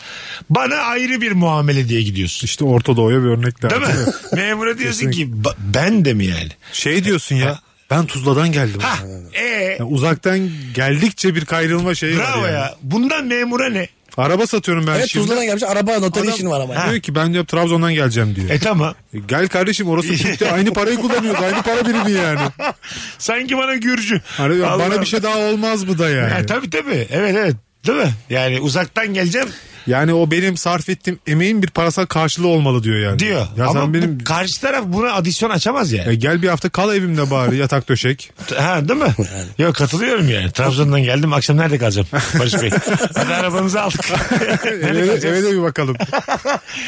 [0.50, 2.44] Bana ayrı bir muamele diye gidiyorsun.
[2.46, 3.82] İşte Orta Doğu'ya bir örnek lazım.
[3.82, 4.12] Değil mi?
[4.42, 6.48] Memura diyorsun ki "Ba- ben de mi yani?
[6.72, 7.58] Şey diyorsun ya
[7.90, 8.80] ben Tuzla'dan geldim.
[8.80, 8.98] Ha,
[9.32, 12.54] e, Yani uzaktan geldikçe bir kayrılma şeyi var bravo yani.
[12.54, 12.74] ya.
[12.82, 13.88] Bundan memura ne?
[14.16, 15.24] Araba satıyorum ben Evet şimdi.
[15.26, 16.74] Tuzla'dan gelmiş araba noteri Adam işin var ama.
[16.90, 18.50] Diyor ki ben diyor Trabzon'dan geleceğim diyor.
[18.50, 18.94] E tamam.
[19.14, 20.50] E, Gel kardeşim orası bitti.
[20.50, 21.42] Aynı parayı kullanıyoruz.
[21.42, 22.40] Aynı para birimi yani.
[23.18, 24.20] Sanki bana Gürcü.
[24.36, 26.30] Hani bana bir şey daha olmaz mı da yani?
[26.32, 27.06] Ya, tabii tabii.
[27.10, 27.56] Evet evet.
[27.86, 28.14] Değil mi?
[28.30, 29.48] Yani uzaktan geleceğim
[29.86, 33.18] Yani o benim sarf ettiğim emeğin bir parasal karşılığı olmalı diyor yani.
[33.18, 33.46] diyor.
[33.56, 36.10] Ya Ama sen benim bu karşı taraf buna adisyon açamaz yani.
[36.10, 38.32] E, gel bir hafta kal evimde bari yatak döşek.
[38.56, 39.14] Ha değil mi?
[39.58, 40.52] Yok katılıyorum yani.
[40.52, 42.70] Trabzon'dan geldim akşam nerede kalacağım Barış Bey?
[43.14, 44.00] Hadi arabanızı aldık.
[44.42, 45.24] Eve, kalacağız?
[45.24, 45.96] eve de bir bakalım.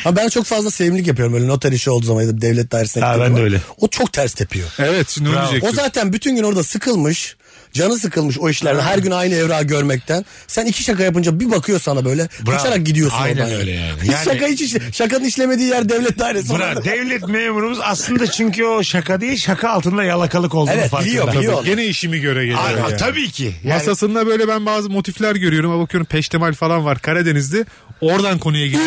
[0.05, 3.05] Ama ben çok fazla sevimlilik yapıyorum böyle noter işi olduğu zaman ya da devlet dairesine
[3.05, 3.41] Ha, ben de zaman.
[3.43, 3.61] öyle.
[3.81, 4.69] O çok ters tepiyor.
[4.79, 5.49] Evet şimdi onu.
[5.63, 7.37] O zaten bütün gün orada sıkılmış.
[7.73, 8.81] Canı sıkılmış o işlerden.
[8.83, 10.25] Her gün aynı evrağı görmekten.
[10.47, 12.29] Sen iki şaka yapınca bir bakıyor sana böyle.
[12.47, 12.57] Bravo.
[12.57, 13.55] Kaçarak gidiyorsun Aynen oradan.
[13.59, 13.99] öyle yani.
[14.13, 14.81] Yani- şaka hiç işle.
[14.93, 16.53] Şakanın işlemediği yer devlet dairesi.
[16.53, 16.85] Orada.
[16.85, 21.11] devlet memurumuz aslında çünkü o şaka değil şaka altında yalakalık olduğunu Evet, farkında.
[21.11, 21.37] biliyor, Tabii.
[21.39, 21.65] biliyor.
[21.65, 22.61] Gene işimi göre geliyor.
[22.65, 22.97] Aa, yani.
[22.97, 23.55] Tabii ki.
[23.65, 25.71] Yani, Masasında böyle ben bazı motifler görüyorum.
[25.71, 27.65] Ama bakıyorum peştemal falan var Karadeniz'de.
[28.01, 28.83] Oradan konuya gidiyor.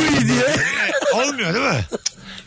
[1.13, 1.81] olmuyor değil mi?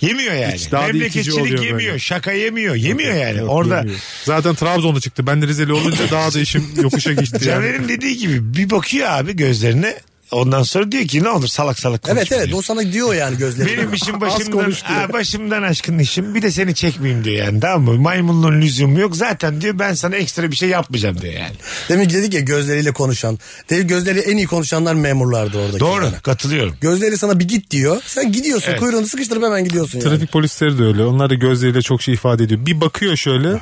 [0.02, 0.54] Yemiyor yani.
[0.54, 1.90] Hiç daha da itici Memleketçilik oluyor yemiyor.
[1.90, 1.98] böyle.
[1.98, 2.74] Şaka yemiyor.
[2.74, 3.38] Yemiyor yani.
[3.38, 3.98] Yok, Orada yemiyor.
[4.24, 5.26] Zaten Trabzon'da çıktı.
[5.26, 7.34] Ben de Rizeli olunca daha da işim yokuşa geçti.
[7.40, 7.44] yani.
[7.44, 9.96] Caner'in dediği gibi bir bakıyor abi gözlerine.
[10.32, 12.58] Ondan sonra diyor ki ne olur salak salak konuşma Evet evet diyor.
[12.58, 13.76] o sana diyor yani gözlerine.
[13.78, 16.34] Benim işim başımdan, ha, başımdan aşkın işim.
[16.34, 18.00] Bir de seni çekmeyeyim diyor yani tamam mı?
[18.02, 19.16] Maymunluğun lüzumu yok.
[19.16, 21.54] Zaten diyor ben sana ekstra bir şey yapmayacağım diyor yani.
[21.88, 23.38] Demin dedik ya gözleriyle konuşan.
[23.70, 25.80] Değil gözleriyle en iyi konuşanlar memurlardı oradaki.
[25.80, 26.20] Doğru Yani.
[26.22, 26.76] katılıyorum.
[26.80, 28.02] Gözleri sana bir git diyor.
[28.06, 28.80] Sen gidiyorsun Evet.
[28.80, 30.08] kuyruğunu sıkıştırıp hemen gidiyorsun yani.
[30.10, 31.04] Trafik polisleri de öyle.
[31.04, 32.66] Onlar da gözleriyle çok şey ifade ediyor.
[32.66, 33.60] Bir bakıyor şöyle.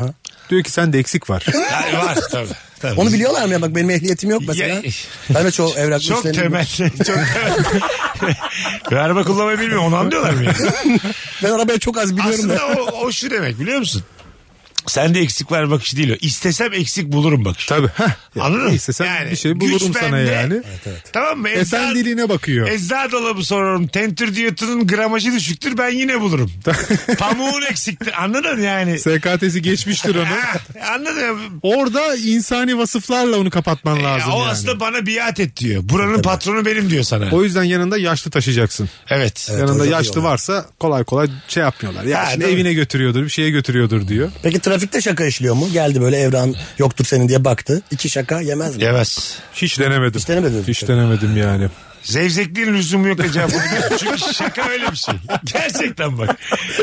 [0.51, 1.47] Diyor ki sende eksik var.
[1.73, 2.49] Yani var tabii.
[2.81, 3.01] Tabii.
[3.01, 4.75] Onu biliyorlar mı ya bak benim ehliyetim yok mesela.
[4.75, 4.83] Ya-
[5.35, 6.67] ben de çoğu evraklı Çok işlerini temel.
[6.67, 7.55] Çok temel.
[9.05, 9.83] Araba kullanmayı bilmiyor.
[9.83, 10.41] Onu anlıyorlar mı?
[11.43, 12.67] Ben arabayı çok az biliyorum Aslında da.
[12.83, 14.03] o, o şu demek biliyor musun?
[14.87, 16.15] Sende eksik var bakışı değil o.
[16.21, 17.69] İstesem eksik bulurum bakışı.
[17.69, 17.89] Tabii.
[17.89, 18.41] Heh.
[18.41, 18.73] Anladın mı?
[18.75, 20.31] İstesem bir şey bulurum sana bende.
[20.31, 20.63] yani.
[21.13, 21.49] Tamam mı?
[21.49, 22.69] Ecza, Efendiliğine bakıyor.
[22.69, 23.87] ecza dolabı sorarım.
[23.87, 26.53] Tentür diyotunun gramajı düşüktür ben yine bulurum.
[27.19, 28.23] Pamuğun eksiktir.
[28.25, 28.99] Anladın yani?
[28.99, 30.27] SKT'si geçmiştir onu.
[30.95, 31.41] Anladın mı?
[31.63, 34.51] Orada insani vasıflarla onu kapatman lazım o yani.
[34.51, 35.83] aslında bana biat et diyor.
[35.89, 37.29] Buranın patronu benim diyor sana.
[37.33, 38.89] O yüzden yanında yaşlı taşıyacaksın.
[39.11, 39.49] evet.
[39.53, 40.31] yanında hocam yaşlı diyorlar.
[40.33, 42.05] varsa kolay kolay şey yapmıyorlar.
[42.05, 44.31] Ya Ha, evine götürüyordur, bir şeye götürüyordur diyor.
[44.43, 45.69] Peki trafikte şaka işliyor mu?
[45.73, 47.83] Geldi böyle Evran yoktur senin diye baktı.
[47.91, 48.83] İki şaka yemez mi?
[48.83, 49.39] Yemez.
[49.55, 50.21] Hiç denemedim.
[50.21, 50.65] Hiç denemedin.
[50.69, 51.69] Hiç denemedim yani.
[52.03, 53.97] Zevzekliğin lüzumu yok da cevap veriyorsun.
[53.99, 55.15] Çünkü şaka öyle bir şey.
[55.45, 56.37] Gerçekten bak.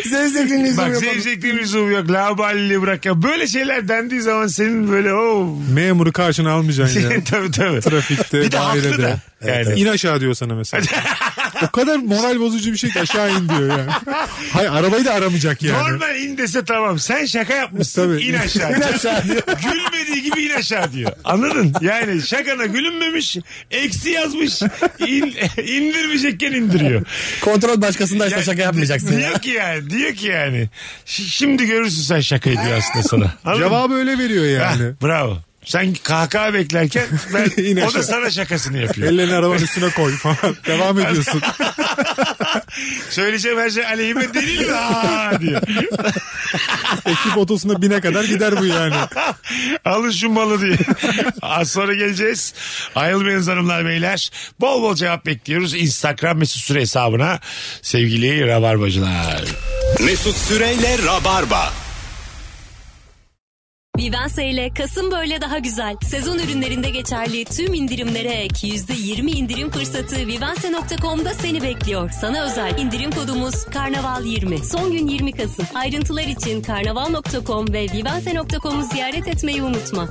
[0.10, 1.04] Zevzekliğin lüzumu Bak yok.
[1.04, 2.12] zevzekliğin lüzumu yok.
[2.12, 3.24] Laubali bırak ya.
[3.24, 7.10] Böyle şeyler dendiği zaman senin böyle o Memuru karşına almayacaksın ya.
[7.26, 7.82] tabii tabii.
[7.82, 9.16] Trafikte, bir de haklı dairede.
[9.44, 9.50] Da.
[9.52, 9.80] Yani.
[9.80, 10.84] İn aşağı diyor sana mesela.
[11.64, 13.92] o kadar moral bozucu bir şey ki aşağı in diyor yani.
[14.54, 15.78] Hayır arabayı da aramayacak yani.
[15.90, 17.00] Normal in dese tamam.
[17.00, 18.04] Sen şaka yapmışsın.
[18.14, 18.24] Tabii.
[18.26, 18.72] in aşağı.
[18.78, 19.42] İn aşağı diyor.
[19.64, 21.12] Gülmediği gibi in aşağı diyor.
[21.24, 21.74] Anladın?
[21.82, 23.38] Yani şakana gülünmemiş.
[23.72, 24.62] Eksi yazmış.
[25.00, 27.06] in, indirmeyecekken indiriyor.
[27.42, 29.34] Kontrol başkasındaysa Yani şaka yapmayacaksın diyor ya.
[29.40, 29.90] ki yani.
[29.90, 30.70] Diyor ki yani.
[31.06, 33.34] "Ş- Şimdi görürsün sen şakayı diyor aslında sana.
[33.46, 33.64] Anladın?
[33.64, 34.94] Cevabı öyle veriyor yani.
[35.04, 35.38] bravo.
[35.68, 38.04] Sen kahkaha beklerken ben, İn o da aşağı.
[38.04, 39.08] sana şakasını yapıyor.
[39.12, 40.56] Ellerini arabanın üstüne koy falan.
[40.68, 41.42] Devam ediyorsun.
[43.10, 44.74] Söyleyeceğim her şey aleyhime delil mi?
[44.74, 45.62] Aa, diyor.
[47.06, 48.96] Ekip otosuna bine kadar gider bu yani.
[49.86, 50.78] Alın şu malı diye.
[51.42, 52.54] Az sonra geleceğiz.
[52.96, 54.32] Ayrılmayınız hanımlar beyler.
[54.60, 55.74] Bol bol cevap bekliyoruz.
[55.76, 57.40] Instagram mesut süre hesabına
[57.82, 59.44] sevgili rabarbacılar.
[60.00, 61.74] Mesut Süreyle Rabarba.
[63.98, 65.96] Vivense ile Kasım böyle daha güzel.
[66.04, 72.10] Sezon ürünlerinde geçerli tüm indirimlere ek %20 indirim fırsatı Vivense.com'da seni bekliyor.
[72.22, 74.64] Sana özel indirim kodumuz Karnaval20.
[74.64, 75.66] Son gün 20 Kasım.
[75.76, 80.10] Ayrıntılar için karnaval.com ve vivense.com'u ziyaret etmeyi unutma.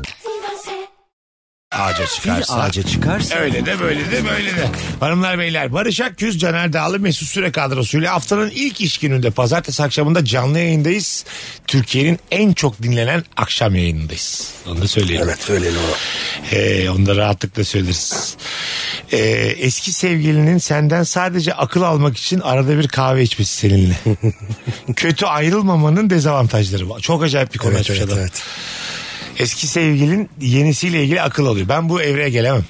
[1.79, 2.55] Ağaca çıkarsa.
[2.55, 3.35] ağaca çıkarsa.
[3.35, 4.69] Öyle de böyle de böyle de.
[5.01, 10.25] Hanımlar beyler Barış Akgüz, Caner Dağlı, Mesut Süre kadrosuyla haftanın ilk iş gününde pazartesi akşamında
[10.25, 11.25] canlı yayındayız.
[11.67, 14.51] Türkiye'nin en çok dinlenen akşam yayınındayız.
[14.67, 15.27] Onu da söyleyelim.
[15.29, 15.97] Evet söyleyelim onu.
[16.53, 18.37] Ee, onu da rahatlıkla söyleriz.
[19.12, 19.19] Ee,
[19.59, 23.97] eski sevgilinin senden sadece akıl almak için arada bir kahve içmesi seninle.
[24.97, 27.01] Kötü ayrılmamanın dezavantajları var.
[27.01, 28.19] Çok acayip bir konu Evet, açmış evet, adam.
[28.19, 28.43] evet.
[29.38, 31.68] Eski sevgilin yenisiyle ilgili akıl alıyor.
[31.68, 32.64] Ben bu evreye gelemem.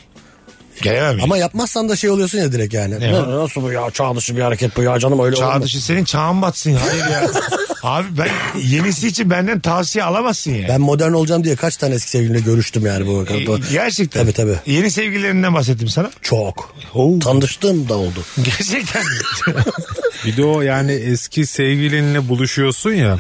[0.83, 1.23] Gelemem.
[1.25, 3.01] Ama yapmazsan da şey oluyorsun ya direkt yani.
[3.01, 3.45] Ne Ne, o?
[3.45, 5.63] nasıl bu ya çağ dışı bir hareket bu ya canım öyle Çağ olmaz.
[5.63, 6.75] dışı senin çağın batsın.
[6.75, 7.31] Hayır ya.
[7.83, 8.29] Abi ben
[8.61, 10.69] yenisi için benden tavsiye alamazsın ya.
[10.69, 13.27] Ben modern olacağım diye kaç tane eski sevgilimle görüştüm yani bu.
[13.47, 14.23] Bu- Gerçekten.
[14.23, 14.57] Tabii tabii.
[14.67, 16.11] Yeni sevgililerinden bahsettim sana.
[16.23, 16.75] Çok.
[16.95, 17.19] Oo.
[17.19, 18.25] Tanıştığım da oldu.
[18.43, 19.03] Gerçekten?
[20.25, 23.19] Bir de o yani eski sevgilinle buluşuyorsun ya.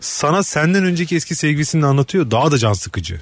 [0.00, 2.30] sana senden önceki eski sevgilisini anlatıyor.
[2.30, 3.20] Daha da can sıkıcı.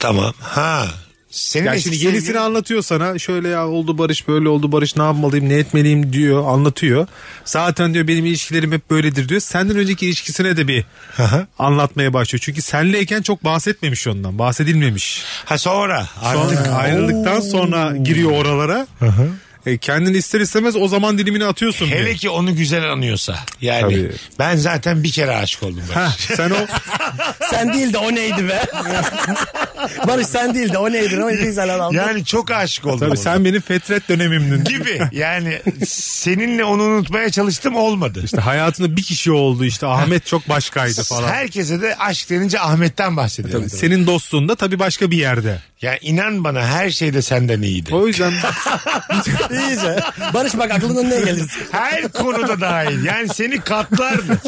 [0.00, 0.34] tamam.
[0.40, 0.86] Ha.
[1.34, 3.18] Senin Yani şimdi yenisini sevgilin- anlatıyor sana.
[3.18, 7.06] Şöyle ya oldu Barış böyle oldu Barış ne yapmalıyım ne etmeliyim diyor anlatıyor.
[7.44, 9.40] Zaten diyor benim ilişkilerim hep böyledir diyor.
[9.40, 10.84] Senden önceki ilişkisine de bir
[11.18, 11.46] Aha.
[11.58, 12.40] anlatmaya başlıyor.
[12.44, 14.38] Çünkü senleyken çok bahsetmemiş ondan.
[14.38, 15.22] Bahsedilmemiş.
[15.44, 16.06] Ha sonra.
[16.32, 16.72] Sonra Artık.
[16.72, 18.86] ayrıldıktan sonra giriyor oralara.
[19.66, 21.86] E, kendini ister istemez o zaman dilimini atıyorsun.
[21.86, 22.16] Hele diyor.
[22.16, 23.38] ki onu güzel anıyorsa.
[23.60, 24.12] Yani Tabii.
[24.38, 25.82] ben zaten bir kere aşık oldum.
[25.96, 26.06] Ben.
[26.06, 26.56] Heh, sen o
[27.50, 28.62] sen değil de o neydi be?
[30.06, 31.22] Barış sen değil de o neydi?
[31.24, 31.94] O neydi güzel adam.
[31.94, 32.98] Yani çok aşık oldum.
[32.98, 33.16] tabii ona.
[33.16, 34.64] sen benim fetret dönemimdin.
[34.64, 35.00] gibi.
[35.12, 38.20] Yani seninle onu unutmaya çalıştım olmadı.
[38.24, 41.28] İşte hayatında bir kişi oldu işte Ahmet çok başkaydı falan.
[41.28, 43.70] Herkese de aşk denince Ahmet'ten bahsediyorum.
[43.70, 45.58] Senin dostluğun da tabii başka bir yerde.
[45.82, 47.94] Ya inan bana her şeyde senden iyiydi.
[47.94, 48.32] O yüzden
[49.50, 49.98] İyice.
[50.34, 51.50] Barış bak aklından ne gelir?
[51.72, 53.04] Her konuda dahil.
[53.04, 54.40] Yani seni katlardı.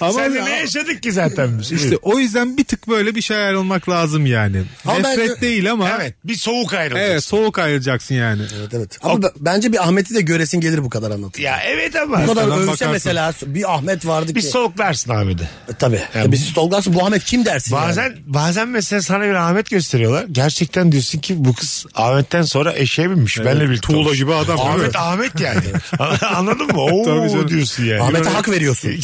[0.00, 1.72] Ama Sen ne yaşadık ki zaten biz?
[1.72, 4.62] işte o yüzden bir tık böyle bir şey ayrılmak lazım yani.
[4.84, 5.98] Ama Nefret bence- değil ama evet.
[6.02, 7.24] Evet bir soğuk ayrıldık.
[7.24, 8.42] soğuk ayrılacaksın yani.
[8.58, 8.98] Evet evet.
[9.02, 11.42] Ama b- bence bir Ahmet'i de göresin gelir bu kadar anlatır.
[11.42, 12.22] Ya evet ama.
[12.22, 12.90] Bu kadar övse bakarsın.
[12.90, 14.34] mesela bir Ahmet vardı ki.
[14.34, 15.42] Bir soğuklarsın Ahmet'i.
[15.44, 16.00] E, Tabii.
[16.14, 18.14] Yani bir stalklarsın bu Ahmet kim dersin Bazen yani?
[18.26, 20.24] bazen mesela sana bir Ahmet gösteriyorlar.
[20.32, 23.38] Gerçekten diyorsun ki bu kız Ahmet'ten sonra eşeğe binmiş.
[23.44, 24.18] Benle birlikte tuğla olmuş.
[24.18, 24.60] gibi adam?
[24.60, 25.60] Ahmet Ahmet yani.
[26.36, 26.72] Anladın mı?
[26.82, 27.48] Oo Tabii canım.
[27.48, 28.02] diyorsun yani.
[28.02, 28.88] Ahmet'e hak veriyorsun.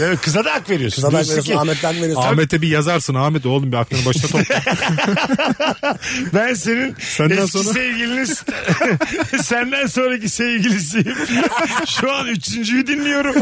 [0.00, 0.96] evet, kıza da hak veriyorsun.
[1.02, 2.22] Kıza da hak Diyorsun veriyorsun, Ahmet'e hak veriyorsun.
[2.28, 4.54] Ahmet'e bir yazarsın Ahmet oğlum bir aklını başına topla.
[6.34, 8.24] Ben senin Senden eski sonra- sevgilinin
[9.42, 11.14] senden sonraki sevgilisiyim.
[12.00, 13.34] Şu an üçüncüyü dinliyorum.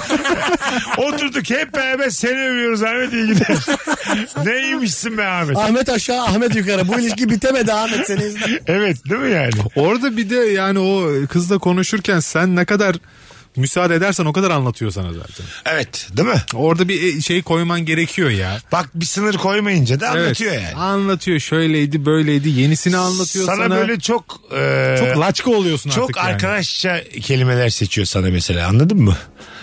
[0.97, 3.57] Oturduk hep beraber seni övüyoruz Ahmet iyi gider.
[4.45, 5.57] Neymişsin be Ahmet?
[5.57, 6.89] Ahmet aşağı Ahmet yukarı.
[6.89, 8.61] Bu ilişki bitemedi Ahmet seni yüzünden.
[8.67, 9.51] Evet değil mi yani?
[9.77, 12.97] Orada bir de yani o kızla konuşurken sen ne kadar
[13.59, 15.47] müsaade edersen o kadar anlatıyor sana zaten.
[15.67, 16.43] Evet değil mi?
[16.55, 18.59] Orada bir şey koyman gerekiyor ya.
[18.73, 20.75] Bak bir sınır koymayınca da anlatıyor Evet, yani.
[20.75, 23.77] Anlatıyor şöyleydi böyleydi yenisini anlatıyor sana, sana.
[23.77, 26.27] böyle çok e, çok laçka oluyorsun çok artık yani.
[26.29, 29.17] arkadaşça kelimeler seçiyor sana mesela anladın mı?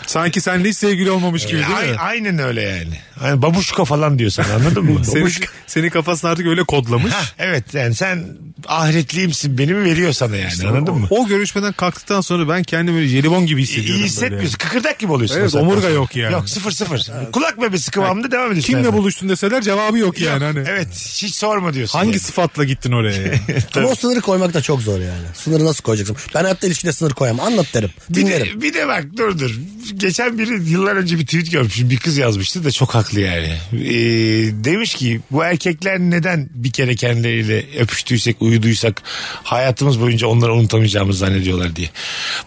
[0.07, 1.95] Sanki seninle hiç sevgili olmamış gibi değil Ay- mi?
[1.99, 2.99] aynen öyle yani.
[3.19, 5.05] Hani babuşka falan diyor sana anladın mı?
[5.05, 5.31] Senin,
[5.67, 7.13] senin kafasını artık öyle kodlamış.
[7.13, 8.25] Hah, evet yani sen
[8.67, 11.07] ahiretliyimsin beni mi veriyor sana yani anladın mı?
[11.09, 13.91] O görüşmeden kalktıktan sonra ben kendimi böyle jelibon gibi hissediyorum.
[13.91, 14.05] İyi böyle.
[14.05, 14.57] hissetmiyorsun.
[14.57, 15.35] Kıkırdak gibi oluyorsun.
[15.35, 15.93] Evet, o saatten omurga sonra.
[15.93, 16.33] yok yani.
[16.33, 17.11] Yok sıfır sıfır.
[17.31, 18.73] Kulak memesi kıvamında devam ediyorsun.
[18.73, 18.97] Kimle yani.
[18.97, 20.43] buluştun deseler cevabı yok yani.
[20.43, 20.59] Hani.
[20.67, 21.99] Evet hiç sorma diyorsun.
[21.99, 22.19] Hangi yani.
[22.19, 23.21] sıfatla gittin oraya?
[23.21, 23.39] yani?
[23.75, 25.25] Ama o sınırı koymak da çok zor yani.
[25.33, 26.17] Sınırı nasıl koyacaksın?
[26.35, 27.45] Ben hayatta ilişkide sınır koyamam.
[27.45, 27.89] Anlat derim.
[28.09, 28.47] Bir Dinlerim.
[28.47, 29.59] de, bir de bak dur dur.
[29.95, 31.89] Geçen biri yıllar önce bir tweet görmüşüm.
[31.89, 33.57] Bir kız yazmıştı da çok haklı yani.
[33.73, 39.01] Ee, demiş ki bu erkekler neden bir kere kendileriyle öpüştüysek, uyuduysak
[39.43, 41.89] hayatımız boyunca onları unutamayacağımızı zannediyorlar diye.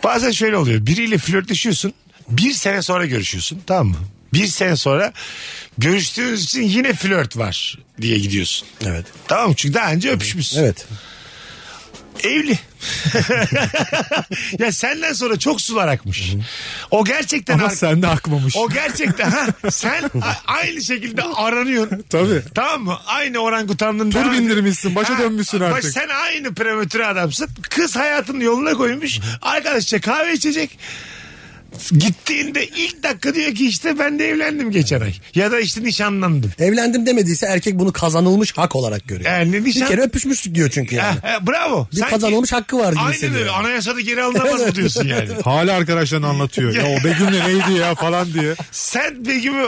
[0.04, 0.86] Bazen şöyle oluyor.
[0.86, 1.92] Biriyle flörtleşiyorsun.
[2.28, 3.60] Bir sene sonra görüşüyorsun.
[3.66, 3.96] Tamam mı?
[4.32, 5.12] Bir sene sonra
[5.78, 8.68] görüştüğünüz için yine flört var diye gidiyorsun.
[8.86, 9.06] Evet.
[9.28, 9.54] Tamam mı?
[9.56, 10.60] Çünkü daha önce öpüşmüşsün.
[10.60, 10.86] Evet.
[12.24, 12.58] Evli.
[14.58, 16.32] ya senden sonra çok sular akmış.
[16.90, 18.56] O gerçekten Ama ar- sende akmamış.
[18.56, 22.04] o gerçekten ha sen a- aynı şekilde aranıyorsun.
[22.10, 22.42] Tabii.
[22.54, 22.98] Tamam mı?
[23.06, 25.92] Aynı orangutanlığın Tur devam- bindirmişsin, başa dönmüşsün bak artık.
[25.92, 27.48] Sen aynı prematüre adamsın.
[27.70, 29.18] Kız hayatının yoluna koymuş.
[29.42, 30.78] Arkadaşça kahve içecek.
[31.92, 35.12] Gittiğinde ilk dakika diyor ki işte ben de evlendim geçen ay.
[35.34, 36.52] Ya da işte nişanlandım.
[36.58, 39.30] Evlendim demediyse erkek bunu kazanılmış hak olarak görüyor.
[39.30, 39.88] Yani Bir nişan...
[39.88, 41.18] kere öpüşmüştük diyor çünkü yani.
[41.20, 41.88] Ha, ha, bravo.
[41.96, 43.50] Bir kazanılmış hakkı var gibi Aynen öyle.
[43.50, 45.28] Anayasada geri alınamaz mı diyorsun yani?
[45.44, 46.74] Hala arkadaşlarına anlatıyor.
[46.74, 48.54] ya o Begüm'le neydi ya falan diye.
[48.72, 49.66] Sen Begüm'ü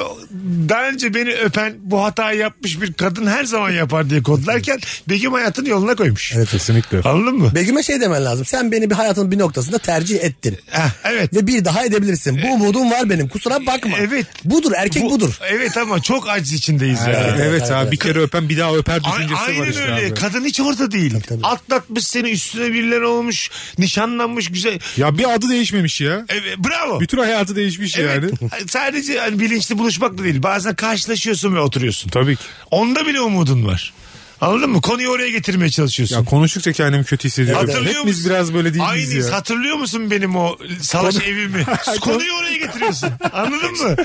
[0.69, 5.33] daha önce beni öpen bu hatayı yapmış bir kadın her zaman yapar diye kodlarken Begüm
[5.33, 6.33] hayatını yoluna koymuş.
[6.37, 6.49] Evet.
[6.51, 7.01] Kesinlikle.
[7.01, 7.53] Anladın mı?
[7.55, 8.45] Begüm'e şey demen lazım.
[8.45, 10.59] Sen beni bir hayatının bir noktasında tercih ettin.
[10.71, 11.35] Heh, evet.
[11.35, 12.41] Ve bir daha edebilirsin.
[12.43, 13.29] Bu umudum var benim.
[13.29, 13.97] Kusura bakma.
[14.01, 14.27] Evet.
[14.45, 15.39] Budur erkek Bu- budur.
[15.49, 17.37] Evet ama çok aciz içindeyiz ya.
[17.41, 20.07] Evet, abi bir kere öpen bir daha öper düşüncesi var Aynen işte öyle.
[20.07, 20.15] abi.
[20.15, 21.15] Kadın hiç orada değil.
[21.29, 21.47] tabii.
[21.47, 23.51] Atlatmış seni üstüne birileri olmuş.
[23.79, 24.79] Nişanlanmış güzel.
[24.97, 26.25] Ya bir adı değişmemiş ya.
[26.29, 27.01] Evet, bravo.
[27.01, 28.23] Bütün hayatı değişmiş Evet.
[28.41, 28.51] yani.
[28.69, 30.43] Sadece hani bilinçli buluşmak da değil.
[30.43, 32.09] Bazen karşılaşıyorsun ve oturuyorsun.
[32.11, 32.43] Tabii ki.
[32.71, 33.93] Onda bile umudun var.
[34.41, 34.81] Anladın mı?
[34.81, 36.17] Konuyu oraya getirmeye çalışıyorsun.
[36.17, 37.67] Ya konuştukça kendimi kötü hissediyorum.
[37.67, 38.31] Hatırlıyor Hepimiz musun?
[38.31, 39.29] biraz böyle değiliz Aynıyız.
[39.29, 39.35] ya.
[39.37, 41.65] Hatırlıyor musun benim o salaş evimi?
[42.01, 43.09] Konuyu oraya getiriyorsun.
[43.33, 43.97] Anladın mı?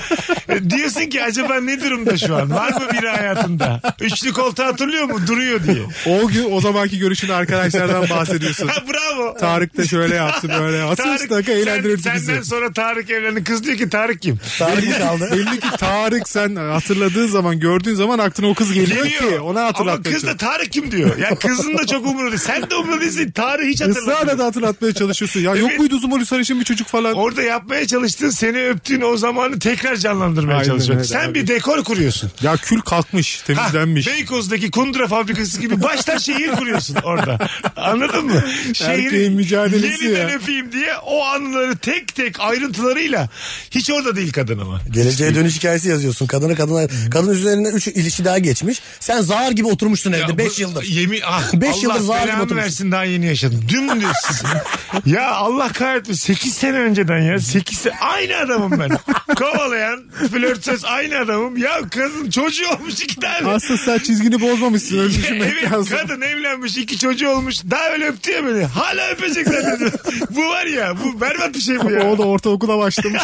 [0.50, 2.52] E, Diyorsun ki acaba ne durumda şu an?
[2.52, 3.82] Var mı biri hayatında?
[4.02, 5.28] Üçlü koltuğu hatırlıyor mu?
[5.28, 5.86] Duruyor diye.
[6.06, 8.68] O gün o zamanki görüşün arkadaşlardan bahsediyorsun.
[8.68, 9.38] Ha, bravo.
[9.38, 10.84] Tarık da şöyle yaptı böyle.
[10.84, 12.26] Asıl dakika eğlendirirdi sen, bizi.
[12.26, 13.44] Senden sonra Tarık evlendi.
[13.44, 14.34] Kız diyor ki Tarık kim?
[14.36, 15.30] Mi kaldı?
[15.32, 19.68] Belli ki Tarık sen hatırladığın zaman gördüğün zaman aklına o kız geliyor, ki ona Ama
[19.68, 20.38] hatırlatmaya kız da.
[20.38, 21.18] Tarık kim diyor.
[21.18, 22.32] Ya kızın da çok umurunda.
[22.32, 22.42] değil.
[22.46, 23.32] Sen de umurunda değilsin.
[23.32, 24.18] Tarık hiç hatırlamıyor.
[24.18, 25.40] Israrla da hatırlatmaya çalışıyorsun.
[25.40, 25.80] Ya yok Evet.
[25.80, 27.14] muydu boylu sarışın bir çocuk falan?
[27.14, 30.94] Orada yapmaya çalıştığın seni öptüğün o zamanı tekrar canlandırmaya Aynen çalışıyorsun.
[30.94, 31.34] öyle Sen abi.
[31.36, 32.32] bir dekor kuruyorsun.
[32.42, 34.08] Ya kül kalkmış, Ha, temizlenmiş.
[34.08, 37.38] Beykoz'daki kundura fabrikası gibi baştan şehir kuruyorsun orada.
[37.76, 38.44] Anladın mı?
[38.86, 40.36] Erkeğin mücadelesi yeniden ya.
[40.36, 43.30] öpeyim diye o anıları tek tek ayrıntılarıyla
[43.72, 44.82] hiç orada değil kadın ama.
[44.94, 46.28] Geleceğe dönüş hikayesi yazıyorsun.
[46.28, 48.82] Kadına kadına kadın üzerine 3 ilişki daha geçmiş.
[49.00, 50.84] Sen zar gibi oturmuştun evde 5 bu- yıldır.
[50.84, 52.64] Yemin, ah, Beş Allah yıldır zar gibi belamı oturmuş.
[52.64, 53.66] versin daha yeni yaşadım.
[53.70, 54.08] Dümdüz.
[55.06, 57.40] ya Allah kahretmesin 8 sene önceden ya.
[57.40, 58.90] 8 sene aynı adamım ben.
[59.36, 61.58] Kovalayan flörtöz aynı adamım.
[61.58, 63.48] Ya kadın çocuğu olmuş iki tane.
[63.48, 65.98] Aslında sen çizgini bozmamışsın öyle düşünmek evet lazım.
[65.98, 69.92] kadın evlenmiş iki çocuğu olmuş daha öyle öptü ya beni hala öpecek zannediyor.
[70.30, 72.04] bu var ya bu berbat bir şey bu ya.
[72.12, 73.24] O da ortaokula başlamış.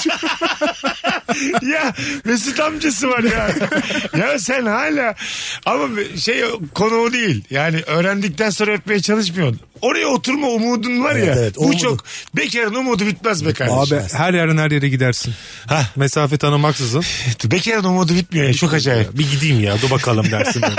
[1.62, 1.94] Ya
[2.26, 3.50] Mesut amcası var ya.
[4.17, 5.15] ya sen hala
[5.65, 5.88] ama
[6.20, 7.44] şey konu o değil.
[7.50, 9.60] Yani öğrendikten sonra öpmeye çalışmıyorsun.
[9.82, 11.26] Oraya oturma umudun var ya.
[11.26, 11.78] Evet, evet, bu umudu.
[11.78, 12.04] çok
[12.36, 13.98] bekarın umudu bitmez be kardeşim.
[13.98, 15.34] Abi her yerden her yere gidersin.
[15.67, 15.86] Ha.
[15.96, 17.04] Mesafe tanımaksızın.
[17.44, 19.17] Bekarın umudu bitmiyor ya çok acayip.
[19.17, 20.63] Bir gideyim ya dur bakalım dersin.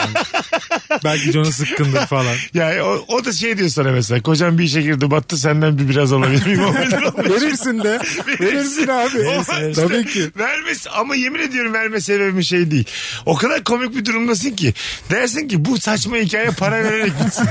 [1.05, 2.35] Belki canı sıkkındır falan.
[2.55, 5.89] Ya o, o da şey diyor sana mesela kocam bir işe girdi battı senden bir
[5.89, 6.75] biraz alabilir miyim?
[7.17, 8.01] Verirsin de.
[8.41, 9.29] Verirsin abi.
[9.29, 10.31] O var Tabii ki.
[10.39, 12.85] Vermesi ama yemin ediyorum verme sebebi şey değil.
[13.27, 14.75] O kadar komik bir durumdasın ki.
[15.11, 17.49] Dersin ki bu saçma hikaye para vererek bitsin.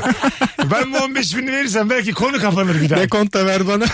[0.72, 3.00] ben bu 15 bini verirsem belki konu kapanır bir daha.
[3.00, 3.86] Dekont da ver bana.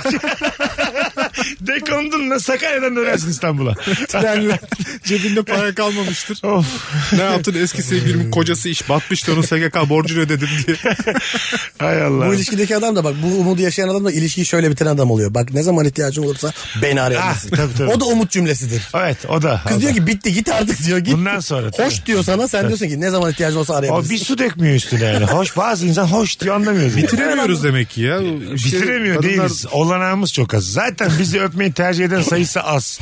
[1.61, 3.73] Dekondunla Sakarya'dan dönersin İstanbul'a.
[4.07, 4.59] Trenle
[5.03, 6.43] cebinde para kalmamıştır.
[6.43, 6.65] of.
[7.13, 10.77] Ne yaptın eski sevgilimin kocası iş batmıştı onun SGK borcunu ödedim diye.
[11.79, 12.27] Hay Allah.
[12.27, 15.33] Bu ilişkideki adam da bak bu umudu yaşayan adam da ilişkiyi şöyle bitiren adam oluyor.
[15.33, 17.49] Bak ne zaman ihtiyacın olursa beni arayabilirsin.
[17.53, 17.89] Ah, tabii, tabii.
[17.91, 18.81] O da umut cümlesidir.
[18.95, 19.61] Evet o da.
[19.67, 19.95] Kız o diyor da.
[19.95, 20.97] ki bitti git artık diyor.
[20.97, 21.13] Git.
[21.13, 21.87] Bundan sonra, tabii.
[21.87, 24.15] Hoş diyor sana sen diyorsun ki ne zaman ihtiyacın olsa O arayabilirsin.
[24.15, 25.25] bir su dökmüyor üstüne yani.
[25.25, 26.95] Hoş bazı insan hoş diyor anlamıyor.
[26.95, 28.19] Bitiremiyoruz demek ki ya.
[28.55, 29.65] İşte Bitiremiyor kadınlar- değiliz.
[29.71, 30.63] Olanağımız çok az.
[30.71, 32.99] Zaten bizi öpmeyi tercih eden sayısı az.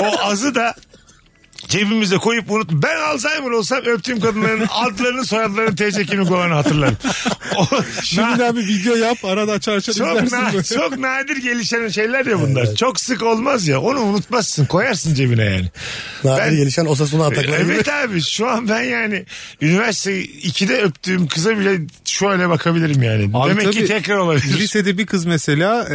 [0.00, 0.74] O azı da
[1.68, 2.70] Cebimize koyup unut.
[2.72, 6.96] Ben Alzheimer olsam öptüğüm kadınların adlarını soyadlarını TC kimlik olanı hatırlarım.
[7.56, 7.66] O,
[8.02, 10.36] Şimdiden bir video yap arada açar açar çok, izlersin.
[10.36, 10.62] na- böyle.
[10.64, 12.74] çok nadir gelişen şeyler ya bunlar.
[12.74, 13.80] Çok sık olmaz ya.
[13.80, 14.66] Onu unutmazsın.
[14.66, 15.66] Koyarsın cebine yani.
[16.24, 17.72] Nadir Ben- gelişen Osasuna atakları gibi.
[17.72, 19.24] Evet abi şu an ben yani
[19.60, 23.30] üniversite 2'de öptüğüm kıza bile şöyle bakabilirim yani.
[23.34, 24.58] Abi Demek ki tabii, tekrar olabilir.
[24.58, 25.88] Lisede bir kız mesela e,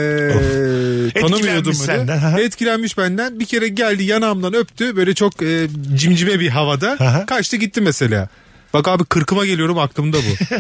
[1.13, 2.37] tanımıyordum Etkilenmiş senden.
[2.37, 3.39] Etkilenmiş benden.
[3.39, 4.95] Bir kere geldi yanağımdan öptü.
[4.95, 5.52] Böyle çok e,
[5.95, 7.25] cimcime bir havada.
[7.25, 8.27] Kaçtı gitti mesela.
[8.73, 10.55] Bak abi kırkıma geliyorum aklımda bu.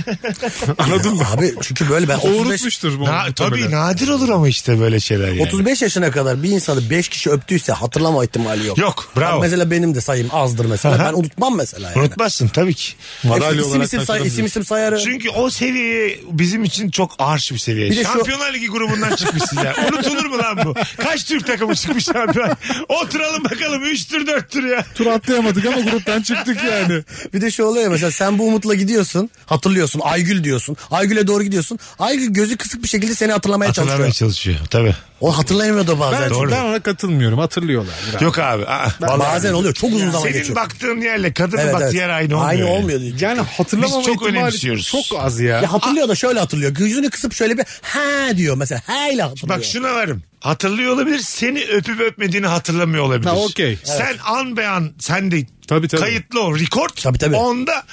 [0.83, 1.23] Anladın mı?
[1.35, 3.05] Abi çünkü böyle ben O 35, unutmuştur bu.
[3.05, 3.71] Na, tabii muhtemelen.
[3.89, 5.41] nadir olur ama işte böyle şeyler yani.
[5.41, 8.77] 35 yaşına kadar bir insanı 5 kişi öptüyse hatırlama ihtimali yok.
[8.77, 9.35] Yok, bravo.
[9.35, 10.99] Bak mesela benim de sayım azdır mesela.
[10.99, 11.99] Ben unutmam mesela yani.
[11.99, 12.93] Unutmazsın tabii ki.
[13.23, 14.99] Madalya Hepsi isim olarak isim, say, isim isim sayarım.
[15.03, 17.89] Çünkü o seviye bizim için çok arş bir seviye.
[17.91, 19.75] Bir de şu- Şampiyonlar Ligi grubundan çıkmışsın ya.
[19.93, 20.73] Unutulur mu lan bu?
[20.97, 22.49] Kaç Türk takımı çıkmış şampiyon?
[22.89, 24.85] Oturalım bakalım 3'tür 4'tür ya.
[24.95, 27.03] Tur atlayamadık ama gruptan çıktık yani.
[27.33, 30.77] Bir de şu oluyor ya mesela sen bu umutla gidiyorsun hatırlıyorsun Aygül diyorsun.
[30.91, 31.79] Aygül'e doğru gidiyorsun.
[31.99, 34.13] Aygül gözü kısık bir şekilde seni hatırlamaya Hatırlamaya çalışıyor.
[34.13, 34.95] çalışıyor tabii.
[35.21, 36.21] O hatırlayamıyor da bazen.
[36.21, 36.51] Ben, Doğru.
[36.51, 37.39] ben ona katılmıyorum.
[37.39, 37.95] Hatırlıyorlar.
[38.09, 38.21] biraz.
[38.21, 38.65] Yok abi.
[38.65, 39.19] aa.
[39.19, 40.55] bazen oluyor çok uzun zaman Senin geçiyor.
[40.55, 41.95] baktığın yerle kadının Evet, baktığı evet.
[41.95, 42.49] yer aynı olmuyor.
[42.49, 42.69] Aynı yani.
[42.69, 43.01] olmuyor.
[43.19, 44.87] Yani hatırlamama Biz çok ihtimali önemsiyoruz.
[44.87, 45.61] Çok az ya.
[45.61, 46.71] Ya hatırlıyor da şöyle hatırlıyor.
[46.71, 48.81] Gözünü kısıp şöyle bir ha diyor mesela.
[48.87, 49.57] Ha ile hatırlıyor.
[49.57, 50.23] Bak şuna varım.
[50.43, 51.19] Hatırlıyor olabilir.
[51.19, 53.29] Seni öpüp öpmediğini hatırlamıyor olabilir.
[53.29, 53.77] Ha, okey.
[53.83, 56.01] Sen an be an sen de Tabii, tabii.
[56.01, 56.59] kayıtlı ol.
[56.59, 56.89] Record.
[57.03, 57.35] Tabii, tabii.
[57.35, 57.83] Onda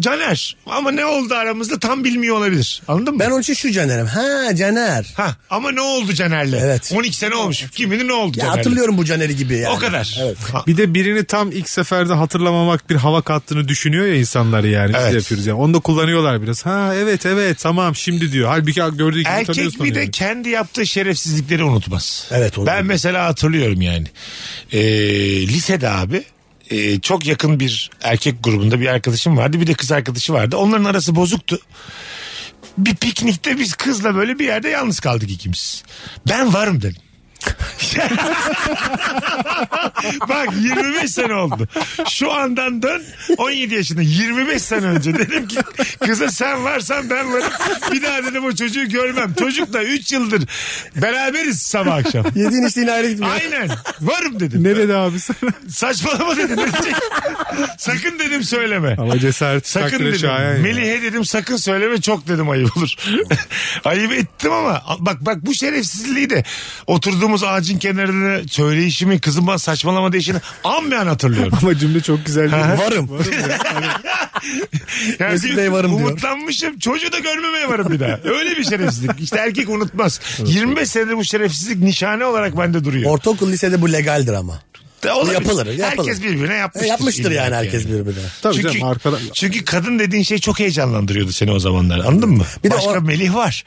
[0.00, 0.56] Caner.
[0.66, 2.82] Ama ne oldu aramızda tam bilmiyor olabilir.
[2.88, 3.20] Anladın mı?
[3.20, 4.06] Ben onun için şu Caner'im.
[4.06, 5.12] Ha Caner.
[5.16, 6.52] Ha, ama ne oldu Caner'le?
[6.60, 6.92] Evet.
[6.96, 7.64] 12 sene olmuş.
[7.74, 8.56] Kim bilir ne oldu Ya Caner'le?
[8.56, 9.74] hatırlıyorum bu Caner'i gibi yani.
[9.76, 10.16] O kadar.
[10.22, 10.36] Evet.
[10.52, 14.88] Ha, Bir de birini tam ilk seferde hatırlamamak bir hava kattığını düşünüyor ya insanlar yani.
[14.88, 15.12] Biz Evet.
[15.12, 15.58] de yapıyoruz yani.
[15.58, 16.66] Onu da kullanıyorlar biraz.
[16.66, 18.48] Ha evet evet tamam şimdi diyor.
[18.48, 20.10] Halbuki gördüğü gibi Erkek tanıyorsun bir de yani.
[20.10, 22.26] kendi yaptığı şerefsizlikleri unutmaz.
[22.30, 22.88] Evet, onu Ben biliyorum.
[22.88, 24.06] mesela hatırlıyorum yani.
[24.72, 24.80] Ee,
[25.48, 26.24] lisede abi
[26.72, 29.60] e, çok yakın bir erkek grubunda bir arkadaşım vardı.
[29.60, 30.56] Bir de kız arkadaşı vardı.
[30.56, 31.58] Onların arası bozuktu.
[32.78, 35.84] Bir piknikte biz kızla böyle bir yerde yalnız kaldık ikimiz.
[36.28, 37.02] Ben varım dedim.
[40.28, 41.68] Bak 25 sene oldu.
[42.08, 43.02] Şu andan dön
[43.38, 45.58] 17 yaşında 25 sene önce dedim ki
[46.04, 47.52] kıza sen varsan ben varım.
[47.92, 49.34] Bir daha dedim o çocuğu görmem.
[49.38, 50.42] Çocukla 3 yıldır
[50.96, 52.24] beraberiz sabah akşam.
[52.34, 53.32] Yediğin içtiğin ayrı gitmiyor.
[53.32, 53.68] Aynen
[54.00, 54.64] varım dedim.
[54.64, 55.50] Ne dedi abi sana?
[55.68, 56.56] Saçmalama dedim.
[56.56, 56.94] Ne diyecek?
[57.78, 58.96] sakın dedim söyleme.
[58.98, 60.18] Ama cesaret Sakın dedim.
[60.18, 60.62] şayan ya.
[60.62, 62.94] Melih'e dedim sakın söyleme çok dedim ayıp olur.
[63.84, 66.44] ayıp ettim ama bak bak bu şerefsizliği de
[67.32, 71.52] oturduğumuz ağacın kenarında söyleyişimi kızım bana saçmalama değişini an ben hatırlıyorum.
[71.62, 72.78] Ama cümle çok güzel değil mi?
[72.78, 73.10] Varım.
[75.18, 76.08] Yani Mesut Bey varım diyor.
[76.08, 78.18] Umutlanmışım çocuğu da görmemeye varım bir daha.
[78.24, 79.20] Öyle bir şerefsizlik.
[79.20, 80.20] İşte erkek unutmaz.
[80.46, 83.10] 25 senedir bu şerefsizlik nişane olarak bende duruyor.
[83.10, 84.62] Ortaokul lisede bu legaldir ama.
[85.02, 85.34] Da olabilir.
[85.34, 85.84] yapılır, yapılır.
[85.84, 86.86] Herkes birbirine yapmıştır.
[86.86, 88.26] E, yapmıştır yani ki herkes birbirine.
[88.42, 89.18] Tabii çünkü, canım arkada.
[89.34, 92.44] çünkü kadın dediğin şey çok heyecanlandırıyordu seni o zamanlar anladın mı?
[92.64, 93.64] Bir de Başka o- Melih var.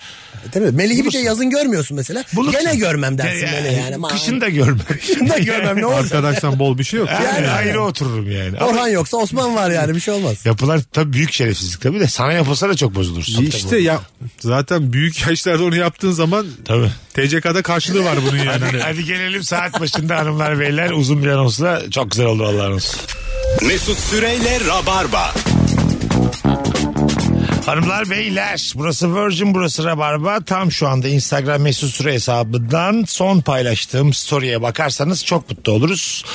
[0.48, 2.24] E, Tabii Melih'i bir de yazın görmüyorsun mesela.
[2.34, 2.62] Bulursun.
[2.62, 3.96] Gene görmem dersin Ya- Melih yani.
[3.96, 4.12] Aman.
[4.12, 4.80] Kışın da görmem.
[5.02, 6.04] Kışın da görmem ne olacak?
[6.04, 7.10] Arkadaştan bol bir şey yok.
[7.10, 8.58] Yani, Yani- ayrı otururum yani.
[8.58, 10.46] Ama Orhan yoksa Osman var yani bir şey olmaz.
[10.46, 13.46] yapılar tabii büyük şerefsizlik tabii de sana yapılsa da çok bozulursun.
[13.46, 14.00] İşte ya
[14.40, 16.90] zaten büyük yaşlarda onu yaptığın zaman Tabii.
[17.14, 18.66] TCK'da karşılığı var bunun yani.
[18.66, 23.00] Hadi, hadi gelelim saat başında hanımlar beyler uzun bir anonsla çok güzel oldu Allah'ın olsun.
[23.68, 25.34] Mesut Süreyle Rabarba.
[27.66, 34.14] Hanımlar beyler burası Virgin burası Rabarba tam şu anda Instagram mesut süre hesabından son paylaştığım
[34.14, 36.26] story'e bakarsanız çok mutlu oluruz.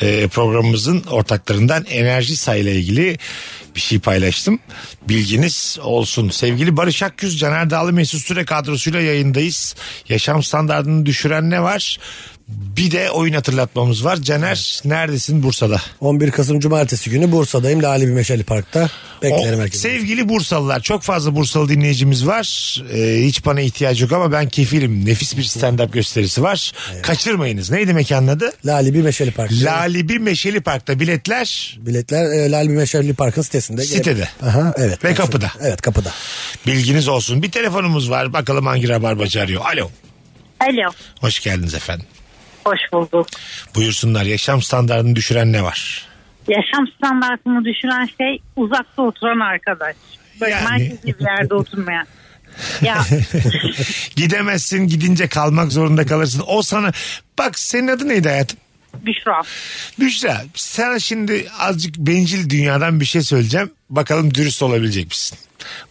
[0.00, 3.18] Ee, programımızın ortaklarından enerji sayıyla ilgili
[3.74, 4.58] bir şey paylaştım.
[5.08, 6.28] Bilginiz olsun.
[6.28, 9.74] Sevgili Barış Akgüz, Caner Dağlı Mesut Süre kadrosuyla yayındayız.
[10.08, 11.98] Yaşam standartını düşüren ne var?
[12.76, 14.16] Bir de oyun hatırlatmamız var.
[14.16, 15.80] Caner neredesin Bursa'da?
[16.00, 17.82] 11 Kasım Cumartesi günü Bursa'dayım.
[17.82, 18.90] Lale bir Meşeli Park'ta.
[19.22, 19.82] Beklerim herkesi.
[19.82, 22.76] Sevgili Bursalılar çok fazla Bursalı dinleyicimiz var.
[22.94, 25.06] Ee, hiç bana ihtiyacı yok ama ben kefilim.
[25.06, 26.72] Nefis bir stand-up gösterisi var.
[27.02, 27.70] Kaçırmayınız.
[27.70, 28.52] Neydi mekanın adı?
[28.66, 29.52] Lale bir Meşeli Park.
[29.52, 33.84] Lalibi Meşeli Park'ta biletler Biletler e, Lale bir Meşeli Park'ın sitesinde.
[33.84, 34.28] Sitede.
[34.42, 35.04] Aha, evet.
[35.04, 35.52] Ve kapıda.
[35.60, 36.12] Evet kapıda.
[36.66, 37.42] bilginiz olsun.
[37.42, 38.32] Bir telefonumuz var.
[38.32, 39.62] Bakalım hangi rabarbacı arıyor.
[39.74, 39.90] Alo.
[40.60, 40.90] Alo.
[41.20, 42.06] Hoş geldiniz efendim.
[42.64, 43.26] Hoş bulduk.
[43.74, 44.22] Buyursunlar.
[44.24, 46.06] Yaşam standartını düşüren ne var?
[46.48, 49.96] Yaşam standartını düşüren şey uzakta oturan arkadaş.
[50.40, 50.64] Böyle Yani.
[50.70, 52.06] merkezi bir yerde oturmayan.
[52.82, 53.04] Ya
[54.16, 56.44] Gidemezsin gidince kalmak zorunda kalırsın.
[56.46, 56.92] O sana...
[57.38, 58.58] Bak senin adı neydi hayatım?
[59.06, 59.42] Büşra.
[60.00, 63.70] Büşra sana şimdi azıcık bencil dünyadan bir şey söyleyeceğim.
[63.90, 65.38] Bakalım dürüst olabilecek misin?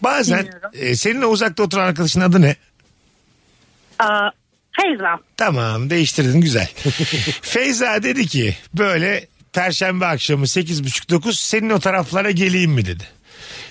[0.02, 0.70] Bazen Dinliyorum.
[0.74, 2.56] e, seninle uzakta oturan arkadaşın adı ne?
[4.00, 4.30] Aa,
[4.82, 5.20] Feyza.
[5.38, 6.68] Tamam değiştirdin güzel.
[7.42, 13.04] Feyza dedi ki böyle Perşembe akşamı 8.30-9 senin o taraflara geleyim mi dedi.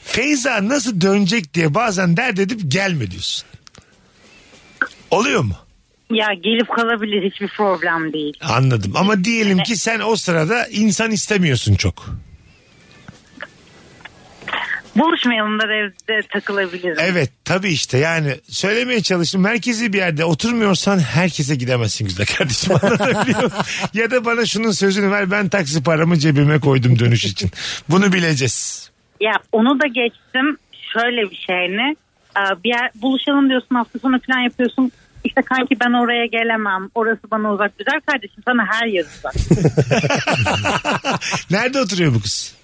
[0.05, 3.47] Feyza nasıl dönecek diye bazen dert edip gelme diyorsun.
[5.11, 5.57] Oluyor mu?
[6.11, 8.35] Ya gelip kalabilir hiçbir problem değil.
[8.41, 12.07] Anladım ama diyelim ki sen o sırada insan istemiyorsun çok.
[14.99, 16.97] Buluşmayalım da evde takılabilirim.
[17.01, 19.43] Evet tabii işte yani söylemeye çalıştım.
[19.43, 23.51] Merkezi bir yerde oturmuyorsan herkese gidemezsin güzel kardeşim anlatabiliyor?
[23.95, 27.51] Ya da bana şunun sözünü ver ben taksi paramı cebime koydum dönüş için.
[27.89, 28.91] Bunu bileceğiz.
[29.21, 30.57] Ya onu da geçtim.
[30.93, 31.97] Şöyle bir şey ne?
[32.65, 34.93] Bir yer buluşalım diyorsun hafta sonu plan yapıyorsun.
[35.25, 36.89] İşte kanki ben oraya gelemem.
[36.95, 37.79] Orası bana uzak.
[37.79, 39.35] Güzel kardeşim sana her yer uzak.
[41.51, 42.55] Nerede oturuyor bu kız?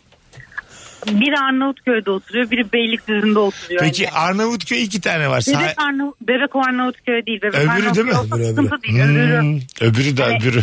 [1.07, 2.51] Biri Arnavutköy'de oturuyor.
[2.51, 3.81] Biri Beylikdüzü'nde oturuyor.
[3.81, 4.13] Peki Yani.
[4.15, 5.45] Arnavutköy iki tane var.
[5.49, 7.43] Bebek, Arnav Bebek Arnavutköy değil.
[7.43, 8.13] Bebek Öbürü değil mi?
[8.13, 9.01] Arnavutköy olsa Öbürü, sıkıntı değil.
[9.01, 9.41] Öbürü.
[9.41, 10.61] Hmm, öbürü de Yani- öbürü.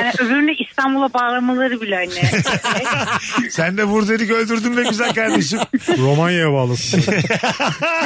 [0.00, 2.10] Yani öbürünü İstanbul'a bağlamaları bile hani.
[3.50, 5.58] Sen de Burder'i öldürdün be güzel kardeşim.
[5.98, 7.02] Romanya'ya bağlısın.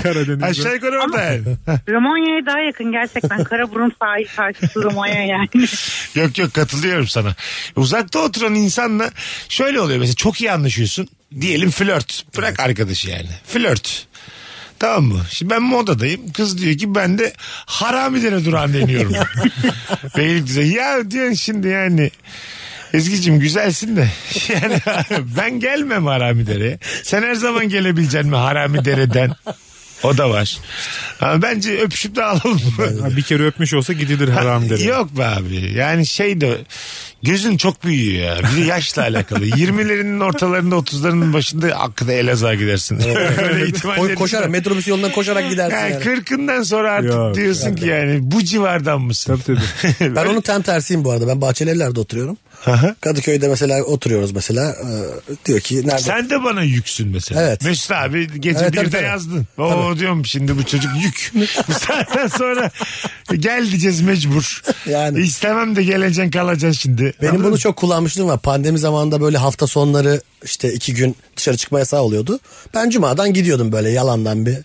[0.02, 0.46] Karadeniz'de.
[0.46, 1.42] Aşağı yukarı orada yani.
[1.88, 3.44] Romanya'ya daha yakın gerçekten.
[3.44, 5.48] Karaburun sahil karşısı Romanya yani.
[6.14, 7.34] Yok yok katılıyorum sana.
[7.76, 9.10] Uzakta oturan insanla
[9.48, 11.08] şöyle oluyor mesela çok iyi anlaşıyorsun.
[11.40, 12.24] Diyelim flört.
[12.36, 13.28] Bırak arkadaşı yani.
[13.46, 14.06] Flört.
[14.78, 15.22] Tamam mı?
[15.30, 16.32] Şimdi ben modadayım.
[16.32, 17.32] Kız diyor ki ben de
[17.66, 19.12] haramilere duran deniyorum.
[20.16, 20.62] Beylikdüzü.
[20.62, 22.10] Ya diyorsun şimdi yani.
[22.94, 24.08] Ezgi'cim güzelsin de.
[24.48, 24.80] Yani
[25.36, 26.78] ben gelmem haramilere.
[27.02, 29.30] Sen her zaman gelebileceksin mi haramidereden?
[30.02, 30.58] O da var.
[31.20, 32.60] Ama bence öpüşüp de alalım.
[33.16, 34.88] Bir kere öpmüş olsa gidilir haram derim.
[34.88, 35.72] Yok be abi.
[35.76, 36.58] Yani şey de
[37.22, 38.42] gözün çok büyüyor ya.
[38.52, 39.46] Bir de yaşla alakalı.
[39.46, 43.00] 20'lerinin ortalarında 30'larının başında hakkında Elazığ'a gidersin.
[43.42, 44.14] Öyle ihtimalleri.
[44.14, 46.04] koşarak metrobüs yolundan koşarak gidersin Yani yani.
[46.04, 49.40] 40'ından sonra artık Yok, diyorsun ki yani bu civardan mısın?
[49.46, 49.60] Tabii
[50.00, 50.14] tabii.
[50.16, 51.28] Ben onun tam tersiyim bu arada.
[51.28, 52.36] Ben Bahçelievler'de oturuyorum.
[52.66, 52.94] Aha.
[53.00, 54.70] Kadıköy'de mesela oturuyoruz mesela.
[54.70, 55.98] Ee, diyor ki nerede?
[56.02, 57.42] Sen de bana yüksün mesela.
[57.42, 57.64] Evet.
[57.64, 59.04] Mesut abi gece Evet, birde tabii.
[59.04, 59.46] yazdın.
[59.58, 61.32] Oo diyorum şimdi bu çocuk yük.
[61.68, 62.70] bu saatten sonra
[63.38, 64.62] gel diyeceğiz mecbur.
[64.86, 65.20] Yani.
[65.20, 67.02] İstemem de geleceksin kalacaksın şimdi.
[67.02, 67.58] Benim Anladın bunu mı?
[67.58, 68.38] çok kullanmışlığım var.
[68.40, 72.40] Pandemi zamanında böyle hafta sonları işte iki gün dışarı çıkma yasağı oluyordu.
[72.74, 74.56] Ben cumadan gidiyordum böyle yalandan bir.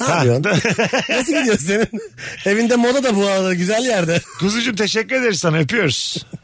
[0.00, 0.24] Ne Ha.
[0.24, 0.70] yapıyorsun?
[1.10, 1.88] Nasıl gidiyorsun senin?
[2.46, 4.20] Evinde moda da bu arada güzel yerde.
[4.40, 6.26] Kuzucuğum teşekkür ederiz sana öpüyoruz.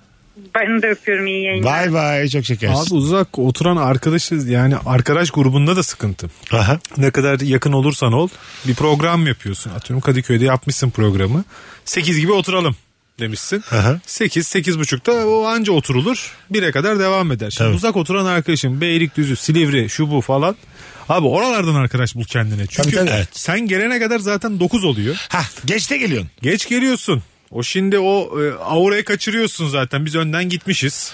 [0.54, 1.72] Ben de öpüyorum iyi yayınlar.
[1.72, 2.74] Bay bay çok şekersin.
[2.74, 6.30] Abi uzak oturan arkadaşız yani arkadaş grubunda da sıkıntı.
[6.52, 6.78] Aha.
[6.96, 8.28] Ne kadar yakın olursan ol
[8.66, 9.70] bir program yapıyorsun.
[9.70, 11.44] Atıyorum Kadıköy'de yapmışsın programı.
[11.84, 12.76] 8 gibi oturalım
[13.20, 13.64] demişsin.
[13.72, 14.00] Aha.
[14.06, 16.32] 8 8 buçukta o anca oturulur.
[16.52, 17.50] 1'e kadar devam eder.
[17.50, 17.76] Şimdi Tabii.
[17.76, 20.56] uzak oturan arkadaşım Beylikdüzü, Silivri, şu bu falan.
[21.08, 22.66] Abi oralardan arkadaş bul kendine.
[22.66, 23.10] Çünkü Tabii, tabii.
[23.16, 23.28] Evet.
[23.32, 25.16] sen gelene kadar zaten 9 oluyor.
[25.28, 26.30] Ha geçte geliyorsun.
[26.42, 27.22] Geç geliyorsun.
[27.50, 30.04] O şimdi o e, aurayı kaçırıyorsun zaten.
[30.04, 31.12] Biz önden gitmişiz.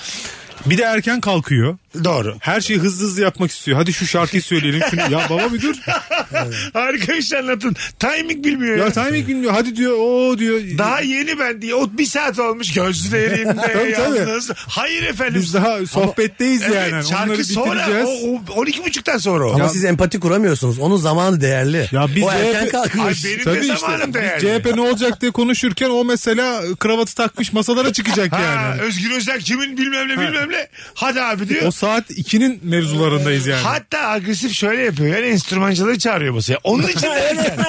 [0.66, 1.78] Bir de erken kalkıyor.
[2.04, 2.36] Doğru.
[2.40, 3.78] Her şeyi hızlı hızlı yapmak istiyor.
[3.78, 4.80] Hadi şu şarkıyı söyleyelim.
[4.90, 5.00] Şunu.
[5.00, 5.74] Ya baba bir dur.
[6.72, 7.76] Harika bir şey anlatın.
[7.98, 8.84] Timing bilmiyor ya.
[8.84, 9.52] Ya timing bilmiyor.
[9.52, 10.60] Hadi diyor o diyor.
[10.78, 11.74] Daha yeni ben diye.
[11.74, 14.18] O bir saat olmuş gözlerimde Tabii, tabii.
[14.18, 14.50] yalnız.
[14.56, 15.40] Hayır efendim.
[15.42, 16.88] Biz daha sohbetteyiz Evet, yani.
[16.94, 18.08] Onları şarkı sonra bitireceğiz.
[18.48, 19.54] o, o 12 buçuktan sonra o.
[19.54, 20.78] Ama siz empati kuramıyorsunuz.
[20.78, 21.88] Onun zamanı değerli.
[21.92, 23.24] Ya biz o erken CHP kalkmış.
[23.24, 23.76] Ay benim Tabii de işte.
[23.76, 24.60] zamanım Biz değerli.
[24.62, 28.80] CHP ne olacak diye konuşurken o mesela kravatı takmış masalara çıkacak Ha, yani.
[28.82, 30.68] Özgür Özel kimin bilmem ne bilmem ne.
[30.94, 31.62] Hadi abi diyor.
[31.66, 33.62] O saat 2'nin mevzularındayız yani.
[33.62, 35.16] Hatta agresif şöyle yapıyor.
[35.16, 36.58] Yani enstrümancıları çağırıyor masaya.
[36.64, 37.64] Onun için de erken.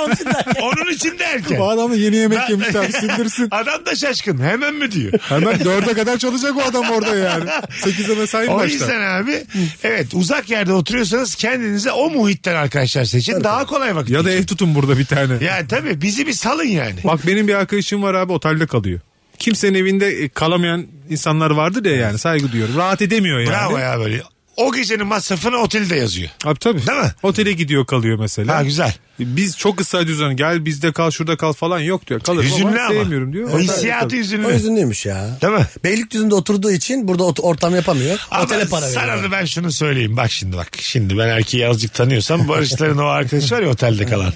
[0.61, 1.59] Onun için de erken.
[1.59, 3.47] Bu adamla yeni yemek yemişler sindirsin.
[3.51, 4.43] Adam da şaşkın.
[4.43, 5.13] Hemen mi diyor.
[5.22, 7.49] Hemen dörde kadar çalışacak o adam orada yani.
[7.84, 8.68] 8'e mesai O başlar.
[8.68, 9.43] yüzden abi
[9.84, 13.43] evet uzak yerde oturuyorsanız kendinize o muhitten arkadaşlar seçin.
[13.43, 14.11] Daha kolay vakit.
[14.11, 15.34] Ya da ev tutun burada bir tane.
[15.45, 16.95] Yani tabii bizi bir salın yani.
[17.03, 18.99] Bak benim bir arkadaşım var abi otelde kalıyor.
[19.39, 22.77] Kimsenin evinde e, kalamayan insanlar vardır ya yani saygı duyuyorum.
[22.77, 23.49] Rahat edemiyor yani.
[23.49, 24.23] Bravo ya böyle.
[24.58, 26.30] O gecenin masrafını otelde yazıyor.
[26.45, 26.88] Abi tabii.
[26.88, 27.12] Değil mi?
[27.24, 28.56] Otele gidiyor kalıyor mesela.
[28.58, 28.93] Ha güzel.
[29.20, 32.20] Biz çok ısrar ediyoruz hani gel bizde kal şurada kal falan yok diyor.
[32.20, 32.89] Kalırım Hüzünlü ama, ama.
[32.89, 33.49] sevmiyorum diyor.
[33.53, 34.22] O hissiyatı kalır.
[34.22, 34.47] hüzünlü.
[34.47, 35.38] O yüzünlüymüş ya.
[35.41, 35.66] Değil mi?
[35.84, 38.20] Beylikdüzü'nde oturduğu için burada ot- ortam yapamıyor.
[38.32, 39.24] Ama Otele para sana veriyor.
[39.24, 40.18] da ben şunu söyleyeyim.
[40.18, 40.68] Bak şimdi bak.
[40.80, 44.34] Şimdi ben erkeği azıcık tanıyorsam Barışların o arkadaşı var ya otelde kalan.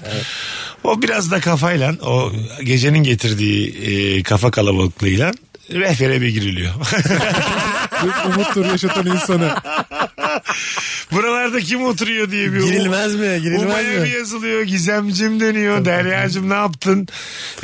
[0.84, 2.32] O biraz da kafayla o
[2.64, 3.68] gecenin getirdiği
[4.18, 5.32] e, kafa kalabalıklığıyla
[5.70, 6.72] rehbere bir giriliyor.
[8.02, 9.54] Bir umuttur yaşatan insanı.
[11.12, 13.38] Buralarda kim oturuyor diye bir Girilmez mi?
[13.42, 14.04] Girilmez Umaya mi?
[14.06, 14.62] bir yazılıyor.
[14.62, 15.84] Gizemcim dönüyor.
[15.84, 17.08] Deryacım ne yaptın?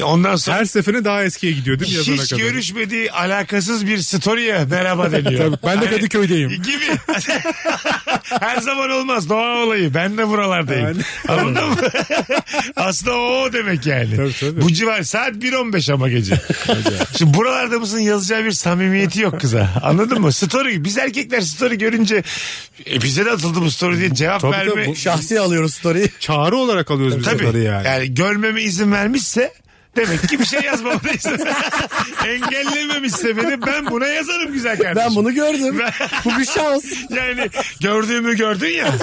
[0.03, 2.43] Ondan sonra Her seferinde daha eskiye gidiyor değil mi yazana hiç kadar?
[2.43, 5.39] görüşmediği alakasız bir story'e merhaba deniyor.
[5.53, 6.49] Tabii, ben de Hani- Kadıköy'deyim.
[6.63, 6.85] Gibi.
[8.41, 9.29] Her zaman olmaz.
[9.29, 9.95] Doğa olayı.
[9.95, 10.99] Ben de buralardayım.
[11.29, 11.77] Anladın mı?
[12.77, 14.17] Aslında o demek yani.
[14.17, 14.63] Tabii, tabii.
[14.63, 16.41] Bu civar saat 1.15 ama gece.
[17.19, 19.71] Şimdi buralarda mısın yazacağı bir samimiyeti yok kıza.
[19.83, 20.33] Anladın mı?
[20.33, 20.85] Story.
[20.85, 22.23] Biz erkekler story görünce
[22.91, 24.85] e, bize de atıldı bu story diye cevap Tabii, verme.
[24.85, 24.97] tabii.
[24.97, 26.11] Şahsi alıyoruz story'i.
[26.21, 27.59] Çağrı olarak alıyoruz biz Tabii.
[27.59, 27.87] yani.
[27.87, 29.53] Yani görmeme izin vermişse
[29.97, 31.39] demek ki bir şey yazmama da izin
[32.27, 35.09] Engellememişse beni ben buna yazarım güzel kardeşim.
[35.11, 35.81] Ben bunu gördüm.
[36.25, 36.85] Bu bir şans.
[37.17, 37.51] Yani
[37.81, 38.95] gördüğümü gördün ya.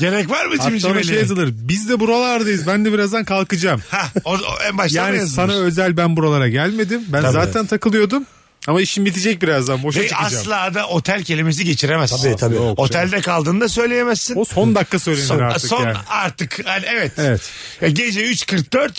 [0.00, 1.50] Gerek var mı Hatta ona şey yazılır.
[1.52, 2.66] Biz de buralardayız.
[2.66, 3.82] Ben de birazdan kalkacağım.
[3.90, 7.02] Ha, o, o en başta Yani sana özel ben buralara gelmedim.
[7.08, 7.32] Ben Tabii.
[7.32, 8.24] zaten takılıyordum.
[8.66, 9.82] Ama işim bitecek birazdan.
[9.82, 10.42] Boşa Ve çıkacağım.
[10.42, 12.16] asla da otel kelimesi geçiremezsin.
[12.22, 12.54] Tabii, tabii.
[12.56, 14.36] Yok Otelde kaldığında söyleyemezsin.
[14.36, 15.96] O son dakika söylenir son, artık son yani.
[16.08, 17.12] artık hani evet.
[17.16, 17.50] Evet.
[17.80, 18.90] Ya Gece 3.44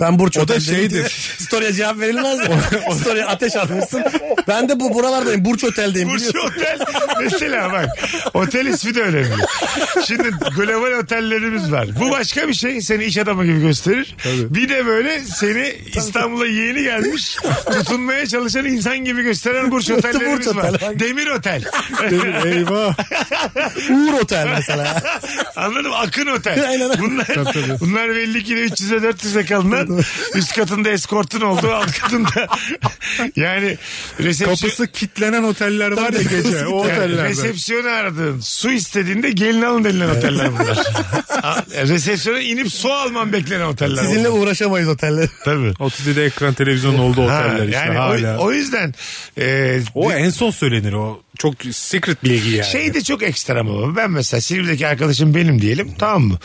[0.00, 0.90] Ben Burç O da şeydir.
[0.90, 1.04] diye
[1.38, 2.48] Story'e cevap verilmez mi?
[3.00, 4.04] Story'e ateş atmışsın.
[4.48, 5.44] Ben de bu buralardayım.
[5.44, 6.50] Burç Otel'deyim Burç biliyorsun.
[6.56, 6.78] Otel
[7.20, 7.88] mesela bak
[8.34, 9.34] otel ismi de önemli.
[10.06, 11.88] Şimdi global otellerimiz var.
[12.00, 14.16] Bu başka bir şey seni iş adamı gibi gösterir.
[14.26, 17.36] Bir de böyle seni İstanbul'a yeni gelmiş
[17.72, 20.68] tutunmaya çalışan insan gibi gösteren Burç otellerimiz Burç var.
[20.70, 20.98] Otel.
[20.98, 21.62] Demir Otel.
[22.44, 22.94] Eyvah.
[23.90, 25.02] Uğur Otel mesela.
[25.56, 25.96] Anladın mı?
[25.96, 26.64] Akın Otel.
[26.68, 26.90] Aynen.
[26.98, 27.26] Bunlar,
[27.80, 29.44] bunlar belli ki de 300'e 400'e
[29.86, 30.04] kalınan
[30.34, 32.30] üst katında eskortun olduğu alt katında
[33.36, 33.76] yani
[34.20, 36.66] resepsiyon, Kapısı kitlenen oteller var ya gece.
[36.66, 37.28] O otellerde.
[37.28, 38.40] resepsiyonu aradın.
[38.40, 40.78] Su istediğinde gelin alın denilen oteller bunlar.
[41.44, 44.02] Ha, Resepsiyona inip su alman beklenen oteller.
[44.02, 44.42] Sizinle bunlar.
[44.42, 45.28] uğraşamayız oteller.
[45.44, 45.72] Tabii.
[45.78, 48.38] 37 ekran televizyon olduğu Ha, oteller işte yani hala.
[48.38, 48.94] o, o yüzden
[49.38, 51.22] e, O en son söylenir o.
[51.38, 52.66] Çok secret bilgi yani.
[52.70, 56.38] Şey de çok ekstrem ama ben mesela Silivri'deki arkadaşım benim diyelim tamam mı?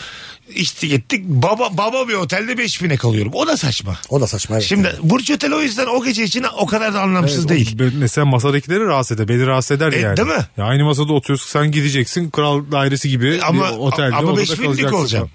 [0.55, 3.31] İçtik gittik baba, baba bir otelde 5000'e kalıyorum.
[3.35, 3.97] O da saçma.
[4.09, 4.55] O da saçma.
[4.55, 4.65] Evet.
[4.65, 7.77] Şimdi Burç Otel o yüzden o gece için o kadar da anlamsız Evet, değil.
[7.81, 9.27] o- Mesela masadakileri rahatsız eder.
[9.27, 10.17] Beni rahatsız eder E, yani.
[10.17, 10.45] değil mi?
[10.57, 14.63] Ya aynı masada oturuyorsun sen gideceksin kral dairesi gibi Ama bir otelde ama odada 5000'lik
[14.65, 14.95] kalacaksın.
[14.97, 15.29] olacağım.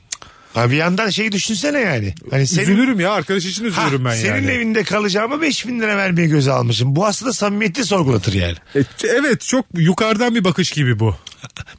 [0.55, 2.15] Ha bir yandan şeyi düşünsene yani.
[2.31, 4.51] Hani senin, Üzülürüm ya arkadaş için üzülürüm ben senin yani.
[4.51, 6.97] evinde kalacağıma 5000 lira vermeye göze almışım.
[6.97, 8.57] Bu aslında samimiyeti sorgulatır yani.
[8.77, 11.17] E, evet çok yukarıdan bir bakış gibi bu.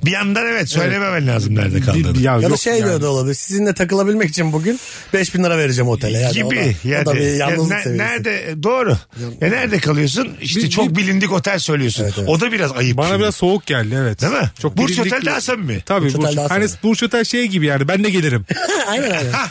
[0.06, 2.22] Bir yandan evet söylememen lazım nerede kaldığını.
[2.22, 3.02] Ya, ya da yok şey yani.
[3.02, 3.34] de olabilir.
[3.36, 4.80] Sizinle takılabilmek için bugün
[5.14, 6.20] 5000 lira vereceğim otele.
[6.20, 6.56] Yani gibi o da,
[6.90, 7.02] yani.
[7.02, 7.98] o da bir Ya yalnızlık ne- seviyesi.
[8.06, 8.98] nerede doğru.
[9.42, 10.30] Ya nerede kalıyorsun?
[10.42, 12.04] İşte Bir- çok bir- bilindik otel söylüyorsun.
[12.04, 12.30] Evet, evet.
[12.30, 12.98] O da biraz ayıp.
[12.98, 13.20] Bana şimdi.
[13.22, 14.22] biraz soğuk geldi evet.
[14.22, 14.52] Değil mi?
[14.62, 15.82] Çok Burç bilindik Otel daha samimi.
[15.86, 16.66] Tabii Burç Burç, hani.
[16.84, 18.46] Burç Otel şey gibi yani ben de gelirim.
[18.88, 19.32] aynen aynen.
[19.32, 19.48] Ha,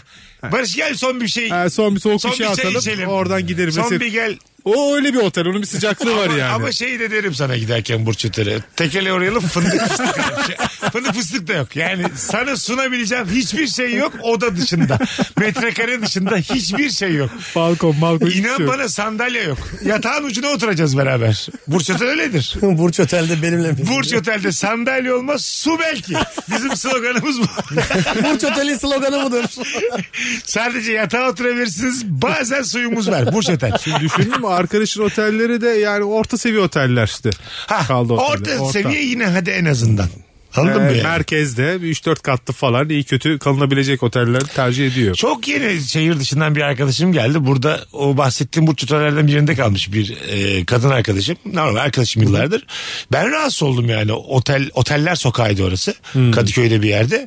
[0.53, 1.49] Barış gel son bir şey.
[1.49, 3.09] Ha, son bir soğuk Son bir şey bir çay atalım içelim.
[3.09, 3.73] oradan giderim.
[3.73, 4.37] Son Mesela- bir gel.
[4.65, 6.53] O öyle bir otel onun bir sıcaklığı var yani.
[6.53, 8.59] ama şey de derim sana giderken Burç Otel'e.
[8.77, 10.17] Tekele uğrayalım fındık fıstık.
[10.93, 11.77] fındık fıstık da yok.
[11.77, 14.99] Yani sana sunabileceğim hiçbir şey yok oda dışında.
[15.39, 17.31] Metrekare dışında hiçbir şey yok.
[17.57, 19.59] Balkon balkon İnan şey bana sandalye yok.
[19.85, 21.49] Yatağın ucuna oturacağız beraber.
[21.67, 22.55] Burç Otel öyledir.
[22.63, 23.79] Burç Otel'de benimle mi?
[23.89, 26.15] Burç Otel'de sandalye olmaz su belki.
[26.55, 27.45] Bizim sloganımız bu.
[28.25, 29.45] Burç Otel'in sloganı budur.
[30.45, 32.05] Sadece yatağa oturabilirsiniz.
[32.07, 33.33] Bazen suyumuz var.
[33.33, 33.73] Burç Otel.
[34.01, 37.31] Düşündün mü arkadaşın otelleri de yani orta seviye oteller işte.
[37.67, 40.09] Ha, Kaldı orta, oteller, seviye yine hadi en azından.
[40.57, 40.93] Anladın Ee, mı?
[40.97, 41.03] yani?
[41.03, 45.15] merkezde bir 3-4 katlı falan iyi kötü kalınabilecek oteller tercih ediyor.
[45.15, 47.47] Çok yeni şehir dışından bir arkadaşım geldi.
[47.47, 51.37] Burada o bahsettiğim burç otellerden birinde kalmış bir e, kadın arkadaşım.
[51.53, 52.67] Normal arkadaşım yıllardır.
[53.13, 54.13] Ben rahatsız oldum yani.
[54.13, 55.95] Otel Oteller sokağıydı orası.
[56.13, 56.33] Hmm.
[56.33, 57.27] Kadıköy'de bir yerde.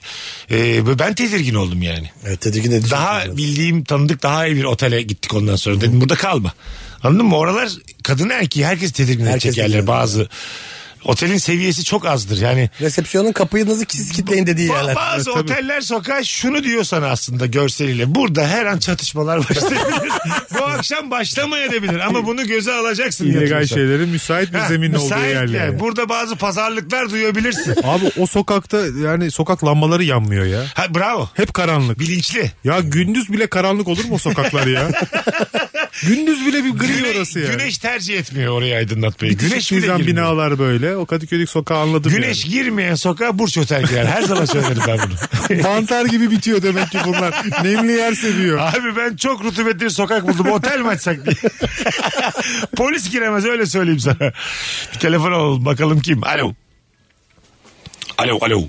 [0.51, 2.09] E, ben tedirgin oldum yani.
[2.27, 2.91] Evet tedirgin edici.
[2.91, 5.81] Daha bildiğim tanıdık daha iyi bir otele gittik ondan sonra.
[5.81, 6.53] Dedim burada kalma.
[7.03, 7.37] Anladın mı?
[7.37, 7.69] Oralar
[8.03, 10.29] kadın erkeği herkes tedirgin Herkes edecek yerler bazı.
[11.07, 12.41] Otelin seviyesi çok azdır.
[12.41, 14.95] Yani Resepsiyonun kapıyınızı siz kitleyin dediği yerler.
[14.95, 15.53] Bazı Evet, tabii.
[15.53, 18.15] oteller sokağı şunu diyor sana aslında görseliyle.
[18.15, 20.11] Burada her an çatışmalar başlayabilir.
[20.59, 23.25] Bu akşam başlamayabilir ama bunu göze alacaksın.
[23.25, 25.65] İllegal şeylerin müsait bir zemin olduğu yerler.
[25.65, 25.79] yani.
[25.79, 27.75] Burada bazı pazarlıklar duyabilirsin.
[27.83, 30.63] Abi o sokakta yani sokak lambaları yanmıyor ya.
[30.73, 31.29] Ha, bravo.
[31.33, 31.99] Hep karanlık.
[31.99, 32.51] Bilinçli.
[32.63, 34.89] Ya gündüz bile karanlık olur mu o sokaklar ya?
[36.07, 37.51] gündüz bile bir gri Güne- orası yani.
[37.51, 39.37] Güneş tercih etmiyor orayı aydınlatmayı.
[39.37, 40.07] Güneş bile girmiyor.
[40.07, 40.96] binalar böyle.
[40.97, 44.05] O Kadıköy'deki sokağı anladım Güneş girmeyen sokağa Burç Otel girer.
[44.05, 45.13] Her zaman söylerim ben bunu.
[45.49, 45.61] yani.
[45.67, 47.43] Mantar gibi bitiyor demek ki bunlar.
[47.63, 48.59] Nemli yer seviyor.
[48.59, 50.47] Abi ben çok rutubetli bir sokak buldum.
[50.51, 51.35] Otel mi açsak diye.
[52.77, 54.31] Polis giremez öyle söyleyeyim sana.
[54.93, 56.23] Bir telefon alalım bakalım kim.
[56.23, 56.53] Alo.
[58.17, 58.63] Alo alo.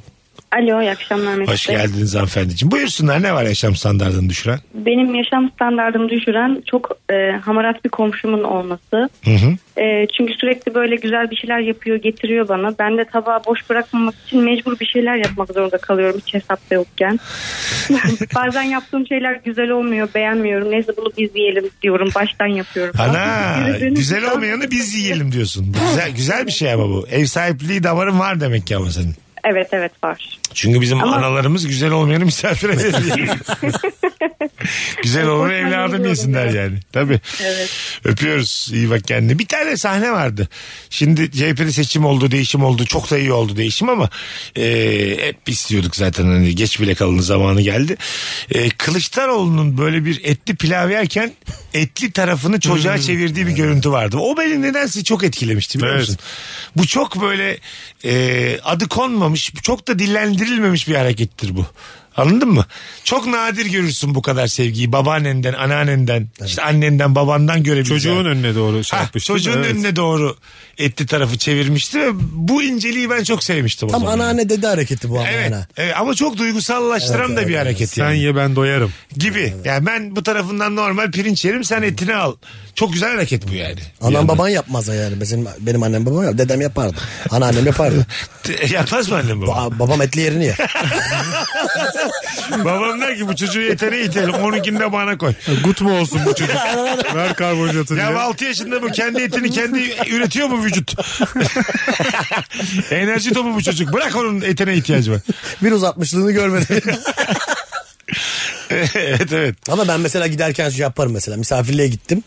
[0.53, 2.72] Alo iyi akşamlar Mesut Hoş geldiniz hanımefendiciğim.
[2.72, 4.59] Buyursunlar ne var yaşam standartını düşüren?
[4.74, 9.09] Benim yaşam standartımı düşüren çok e, hamarat bir komşumun olması.
[9.24, 9.80] Hı hı.
[9.82, 12.74] E, çünkü sürekli böyle güzel bir şeyler yapıyor getiriyor bana.
[12.78, 17.20] Ben de tabağı boş bırakmamak için mecbur bir şeyler yapmak zorunda kalıyorum hiç hesapta yokken.
[18.34, 20.70] Bazen yaptığım şeyler güzel olmuyor beğenmiyorum.
[20.70, 22.94] Neyse bunu biz yiyelim diyorum baştan yapıyorum.
[22.99, 25.76] Ana güzel olmayanı biz yiyelim diyorsun.
[25.88, 27.07] Güzel, güzel bir şey ama bu.
[27.11, 29.14] Ev sahipliği damarın var demek ki ama senin.
[29.51, 30.38] Evet evet var.
[30.55, 33.36] Çünkü bizim Ama- analarımız güzel olmayanı misafir ediyor.
[35.02, 36.62] güzel Korkmayın, evladım yesinler ya.
[36.62, 36.78] yani.
[36.92, 37.20] Tabii.
[37.42, 37.70] Evet.
[38.04, 38.70] Öpüyoruz.
[38.72, 39.38] İyi bak kendine.
[39.38, 40.48] Bir tane sahne vardı.
[40.90, 42.84] Şimdi CHP'de seçim oldu, değişim oldu.
[42.84, 44.10] Çok da iyi oldu değişim ama
[44.56, 44.64] e,
[45.20, 47.96] hep istiyorduk zaten hani geç bile kalın zamanı geldi.
[48.50, 51.32] E, Kılıçdaroğlu'nun böyle bir etli pilav yerken
[51.74, 53.02] etli tarafını çocuğa Hmm.
[53.02, 54.16] çevirdiği bir görüntü vardı.
[54.20, 56.16] O beni nedense çok etkilemişti biliyor musun?
[56.76, 57.58] Bu çok böyle
[58.04, 61.66] e, adı konmamış, çok da dillendirilmemiş bir harekettir bu.
[62.18, 62.64] Anladın mı?
[63.04, 64.92] Çok nadir görürsün bu kadar sevgiyi.
[64.92, 67.98] Babaannenden, anneannenden, işte annenden, babandan görebileceğin.
[67.98, 69.28] Çocuğun önüne doğru şey Ha, yapmıştı.
[69.32, 69.66] çocuğun Evet.
[69.74, 70.36] önüne doğru
[70.78, 74.12] etli tarafı çevirmişti ve bu inceliği ben çok sevmiştim o Tam zaman.
[74.12, 77.90] anneanne dede hareketi bu ama Evet, evet ama çok duygusallaştıran Evet, da bir evet, hareket
[77.90, 78.18] Sen yani.
[78.18, 78.92] ye ben doyarım.
[79.16, 79.54] Gibi.
[79.64, 82.34] Yani ben bu tarafından normal pirinç yerim sen etini al.
[82.74, 83.74] Çok güzel hareket bu yani.
[84.00, 85.20] Bir Anam baban yapmaz yani.
[85.20, 86.38] Benim, benim annem babam yap.
[86.38, 86.96] Dedem yapardı.
[87.30, 88.06] Anneannem yapardı.
[88.70, 89.50] Yapmaz mı annem baba?
[89.50, 90.56] Ba- babam etli yerini yer.
[92.64, 94.34] Babam der ki bu çocuğu yeteneği itelim.
[94.34, 95.32] Onunkini bana koy.
[95.64, 96.56] Gut mu olsun bu çocuk?
[97.14, 97.98] Ver karbonhidratını.
[97.98, 98.16] Ya ye.
[98.16, 99.78] 6 yaşında bu kendi etini kendi
[100.11, 100.94] üretiyor mu vücut?
[102.90, 103.92] Enerji topu bu çocuk.
[103.92, 105.20] Bırak onun etine ihtiyacı var.
[105.62, 106.82] Bir uzatmışlığını görmedim.
[108.70, 109.56] evet evet.
[109.68, 111.36] Ama ben mesela giderken şey yaparım mesela.
[111.36, 112.22] Misafirliğe gittim.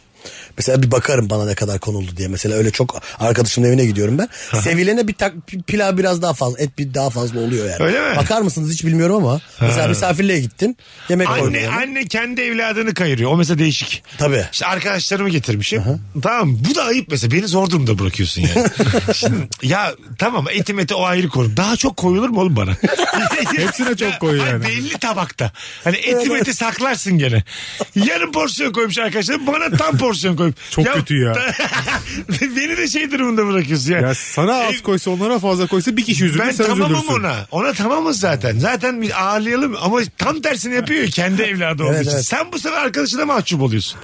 [0.58, 2.28] Mesela bir bakarım bana ne kadar konuldu diye.
[2.28, 4.30] Mesela öyle çok arkadaşımın evine gidiyorum ben.
[4.62, 6.60] Sevilene bir tak, pi- pilav biraz daha fazla.
[6.60, 7.84] Et bir daha fazla oluyor yani.
[7.84, 8.18] Öyle mi?
[8.18, 9.41] Bakar mısınız hiç bilmiyorum ama.
[9.62, 10.78] Mesela misafirliğe gittin.
[11.10, 11.45] Yemek koydun.
[11.45, 11.76] Anne, yani.
[11.76, 13.32] anne kendi evladını kayırıyor.
[13.32, 14.04] O mesela değişik.
[14.18, 14.45] Tabii.
[14.52, 15.84] İşte arkadaşlarımı getirmişim.
[16.24, 17.32] Tamam bu da ayıp mesela.
[17.32, 18.68] Beni zor durumda bırakıyorsun yani.
[19.14, 21.58] Şimdi, ya tamam etim eti o ayrı konu.
[21.58, 22.72] Daha çok koyulur mu oğlum bana?
[23.58, 24.64] Hepsine çok koy Ay, yani.
[24.64, 25.52] Belli tabakta.
[25.84, 27.43] Hani eti eti saklarsın gene.
[27.95, 29.47] Yarım porsiyon koymuş arkadaşlar.
[29.47, 30.55] Bana tam porsiyon koyup.
[30.71, 31.33] Çok kötü ya.
[32.41, 33.99] beni de şey durumunda bırakıyorsun ya.
[33.99, 37.13] Ya sana az E, koysa onlara fazla koysa bir kişi üzülür ben sen tamamım üzülürsün.
[37.19, 37.35] ona.
[37.51, 38.59] Ona tamamız zaten.
[38.59, 42.11] Zaten biz ağırlayalım ama tam tersini yapıyor ya kendi evladı olduğu Evet, için.
[42.15, 42.25] evet.
[42.25, 43.99] Sen bu sefer arkadaşına mahcup oluyorsun.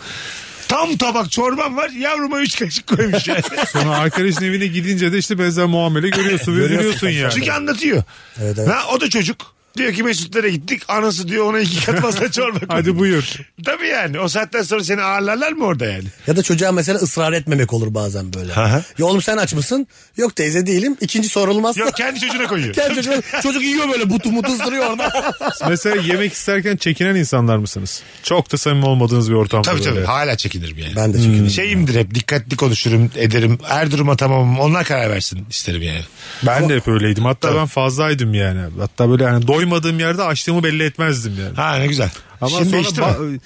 [0.68, 3.42] Tam tabak çorban var yavruma üç kaşık koymuş yani.
[3.74, 6.90] Sonra arkadaşın evine gidince de işte benzer muamele görüyorsun ve Görüyorsun.
[6.90, 7.34] üzülüyorsun yani.
[7.34, 8.04] Çünkü anlatıyor.
[8.42, 8.70] Evet, evet.
[8.70, 9.57] Ha, o da çocuk.
[9.78, 10.82] Diyor ki Mesutlara gittik.
[10.88, 12.68] Anası diyor ona iki kat fazla çorba koy.
[12.70, 13.36] Hadi buyur.
[13.66, 14.20] Tabii yani.
[14.20, 16.04] O saatten sonra seni ağırlarlar mı orada yani?
[16.28, 18.54] Ya da çocuğa mesela ısrar etmemek olur bazen böyle.
[18.54, 18.82] Aha.
[18.98, 19.88] Ya oğlum sen aç mısın?
[20.18, 20.98] Yok teyze değilim.
[21.02, 21.82] İkinci sorulmazsa.
[21.82, 22.74] Yok kendi çocuğuna koyuyor.
[22.74, 25.34] Kendi çocuğu, çocuk yiyor böyle butu mutu ısırıyor orada.
[25.70, 28.02] Mesela yemek isterken çekinen insanlar mısınız?
[28.24, 29.96] Çok da samimi olmadığınız bir ortamda Tabii böyle.
[29.96, 30.06] tabii.
[30.06, 30.96] Hala çekinirim yani.
[30.96, 31.50] ben de çekinirim.
[31.50, 33.60] Şeyimdir hep dikkatli konuşurum ederim.
[33.64, 34.60] Her duruma tamamım.
[34.60, 36.02] Onlar karar versin isterim yani.
[36.46, 37.26] Ben de hep öyleydim.
[37.26, 37.58] Hatta Tabii.
[37.60, 38.60] ben fazlaydım yani.
[38.80, 41.56] Hatta böyle yani doymadığım yerde açlığımı belli etmezdim yani.
[41.56, 42.10] Ha ne güzel.
[42.42, 43.16] Ama Şimdi sonra mi?
[43.16, 43.40] ba-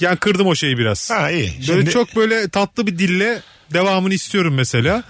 [0.00, 1.10] yani kırdım o şeyi biraz.
[1.10, 1.52] Ha iyi.
[1.68, 3.40] Böyle Şimdi- çok böyle tatlı bir dille
[3.72, 5.02] devamını istiyorum mesela.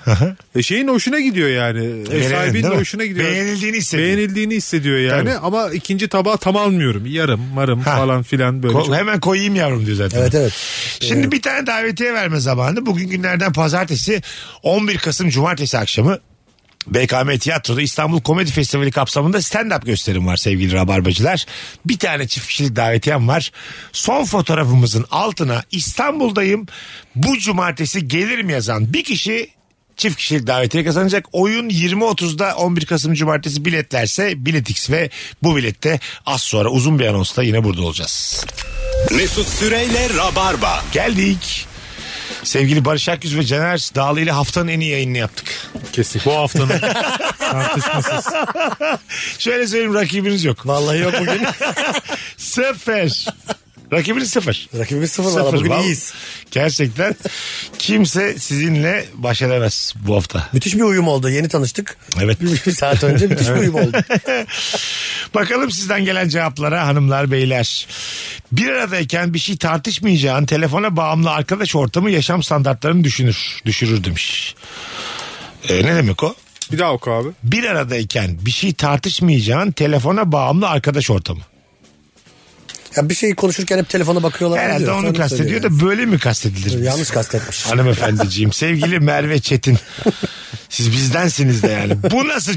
[0.56, 1.80] e şeyin hoşuna gidiyor yani.
[2.10, 3.26] Verenin, sahibinin değil de hoşuna gidiyor.
[3.26, 4.08] Beğenildiğini hissediyor.
[4.08, 5.38] Beğenildiğini hissediyor yani Tabii.
[5.46, 7.06] ama ikinci tabağı tam almıyorum.
[7.06, 7.96] Yarım marım Ha.
[7.96, 8.74] falan filan böyle.
[8.74, 10.20] Ko- çok- hemen koyayım yavrum diyor zaten.
[10.20, 10.52] Evet evet.
[11.00, 12.86] Şimdi bir tane davetiye verme zamanı.
[12.86, 14.22] Bugün günlerden pazartesi
[14.62, 16.18] 11 Kasım Cumartesi akşamı
[16.94, 21.46] BKM Tiyatro'da İstanbul Komedi Festivali kapsamında stand-up gösterim var sevgili rabarbacılar.
[21.84, 23.52] Bir tane çift kişilik davetiyem var.
[23.92, 26.66] Son fotoğrafımızın altına İstanbul'dayım
[27.14, 29.50] bu cumartesi gelirim yazan bir kişi
[29.96, 31.26] çift kişilik davetiye kazanacak.
[31.32, 35.10] Oyun 20.30'da 11 Kasım Cumartesi biletlerse Biletix ve
[35.42, 38.44] bu bilette az sonra uzun bir anonsla yine burada olacağız.
[39.16, 40.84] Mesut Süreyle Rabarba.
[40.92, 41.66] Geldik.
[42.48, 45.70] Sevgili Barış Akgüz ve Caner Dağlı ile haftanın en iyi yayınını yaptık.
[45.92, 46.22] Kesin.
[46.24, 46.68] Bu haftanın
[47.38, 48.32] tartışmasız.
[49.38, 50.66] Şöyle söyleyeyim rakibiniz yok.
[50.66, 51.46] Vallahi yok bugün.
[52.36, 53.26] Sıfır.
[53.92, 54.68] Rakibiniz sıfır.
[54.78, 56.12] Rakibimiz sıfır valla bugün Vallahi iyiyiz.
[56.50, 57.16] Gerçekten
[57.78, 60.48] kimse sizinle baş edemez bu hafta.
[60.52, 61.30] Müthiş bir uyum oldu.
[61.30, 61.96] Yeni tanıştık.
[62.22, 62.40] Evet.
[62.40, 63.92] Bir, bir saat önce müthiş bir uyum oldu.
[65.34, 67.86] Bakalım sizden gelen cevaplara hanımlar beyler.
[68.52, 74.54] Bir aradayken bir şey tartışmayacağın telefona bağımlı arkadaş ortamı yaşam standartlarını düşünür, düşürür demiş.
[75.68, 76.34] Ee, ne demek o?
[76.72, 77.28] Bir daha oku abi.
[77.42, 81.40] Bir aradayken bir şey tartışmayacağın telefona bağımlı arkadaş ortamı.
[82.98, 84.60] Ya bir şey konuşurken hep telefona bakıyorlar.
[84.60, 84.94] Herhalde diyor.
[84.94, 86.82] onu kastediyor da böyle mi kastedilir?
[86.82, 87.66] Yanlış kastetmiş.
[87.66, 89.78] Hanımefendiciğim sevgili Merve Çetin.
[90.68, 92.02] Siz bizdensiniz de yani.
[92.10, 92.52] Bu nasıl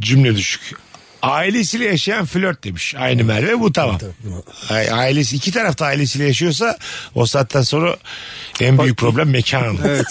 [0.00, 0.60] cümle düşük?
[1.22, 2.94] Ailesiyle yaşayan flört demiş.
[2.98, 3.98] Aynı Merve bu tamam.
[4.70, 6.78] Ailesi iki tarafta ailesiyle yaşıyorsa
[7.14, 7.96] o saatten sonra
[8.60, 9.78] en büyük problem mekan.
[9.84, 10.06] Evet.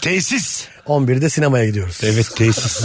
[0.00, 0.64] Tesis.
[0.86, 2.00] 11'de sinemaya gidiyoruz.
[2.02, 2.80] Evet tesis.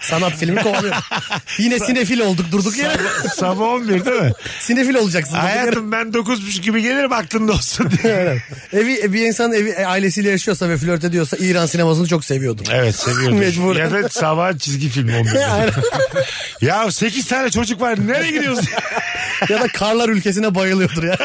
[0.00, 0.94] Sanat filmi kovalıyor.
[1.58, 2.96] Yine sinefil olduk durduk yere.
[3.36, 4.32] Sabah 11 değil mi?
[4.60, 5.36] Sinefil olacaksın.
[5.36, 8.12] Hayatım ben 9.30 gibi gelirim aklında olsun diye.
[8.12, 8.42] Evet.
[8.72, 12.64] Evi, bir insan evi e, ailesiyle yaşıyorsa ve flört ediyorsa İran sinemasını çok seviyordur.
[12.72, 13.38] Evet seviyorum.
[13.38, 13.76] Mecbur.
[13.76, 15.46] Ya da sabah çizgi film 11'de.
[15.50, 15.72] Aynen.
[16.60, 18.60] ya 8 tane çocuk var nereye gidiyoruz?
[19.48, 21.16] ya da karlar ülkesine bayılıyordur ya.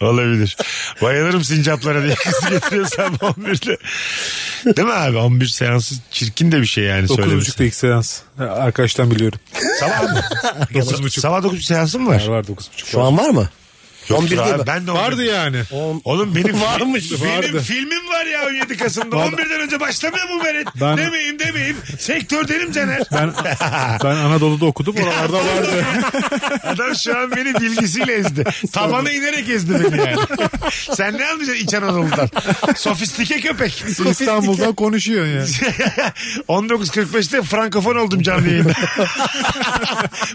[0.00, 0.56] Olabilir.
[1.02, 3.76] Bayılırım sincaplara diye kız getiriyor sabah 11'de.
[4.76, 5.16] Değil mi abi?
[5.16, 7.50] 11 seansı çirkin de bir şey yani söylemesi.
[7.50, 8.20] 9.30'da ilk seans.
[8.38, 9.38] Arkadaştan biliyorum.
[9.80, 10.20] Sabah mı?
[10.74, 11.20] 9.30.
[11.20, 12.26] Sabah 9.30 seansı mı var?
[12.26, 12.62] Var 9.30.
[12.86, 13.48] Şu an var mı?
[14.08, 14.58] Yoktur 11'de abi.
[14.58, 14.66] mi?
[14.66, 15.30] Ben de Vardı 11'de.
[15.32, 15.62] yani.
[16.04, 17.12] Oğlum benim Varmış.
[17.22, 17.60] Benim Vardı.
[17.62, 19.16] filmim var ya 17 Kasım'da.
[19.16, 20.66] 11'den önce başlamıyor mu Meret?
[20.80, 21.76] Ben- Demeyeyim demeyeyim.
[21.98, 23.02] Sektördenim Caner.
[23.12, 23.32] Ben
[24.04, 24.94] ben Anadolu'da okudum.
[25.02, 25.84] Oralarda vardı.
[26.64, 28.44] Adam şu an beni bilgisiyle ezdi.
[28.72, 30.16] Tabana inerek ezdi beni yani.
[30.94, 32.28] Sen ne anlayacaksın İç Anadolu'dan?
[32.76, 33.84] Sofistike köpek.
[34.10, 35.48] İstanbul'dan konuşuyor yani.
[36.48, 38.72] 19.45'te frankofon oldum canlı yayında.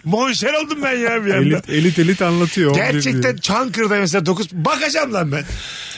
[0.04, 1.46] Monşer oldum ben ya bir anda.
[1.56, 2.76] Elit elit elit anlatıyor.
[2.76, 5.44] Gerçekten Çankırı'da mesela 9 bakacağım lan ben.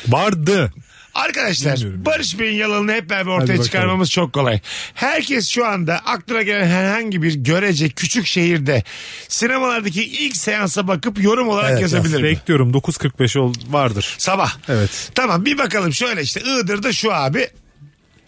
[0.07, 0.73] Vardı.
[1.13, 4.59] Arkadaşlar Bilmiyorum Barış Bey'in yalanını hep beraber ortaya çıkarmamız çok kolay.
[4.93, 8.83] Herkes şu anda aklına gelen herhangi bir görece küçük şehirde
[9.27, 12.23] sinemalardaki ilk seansa bakıp yorum olarak Evet, yazabilir mi?
[12.23, 14.15] Bekliyorum 9.45 ol vardır.
[14.17, 14.53] Sabah.
[14.69, 15.11] Evet.
[15.15, 17.47] Tamam bir bakalım şöyle işte Iğdır'da şu abi.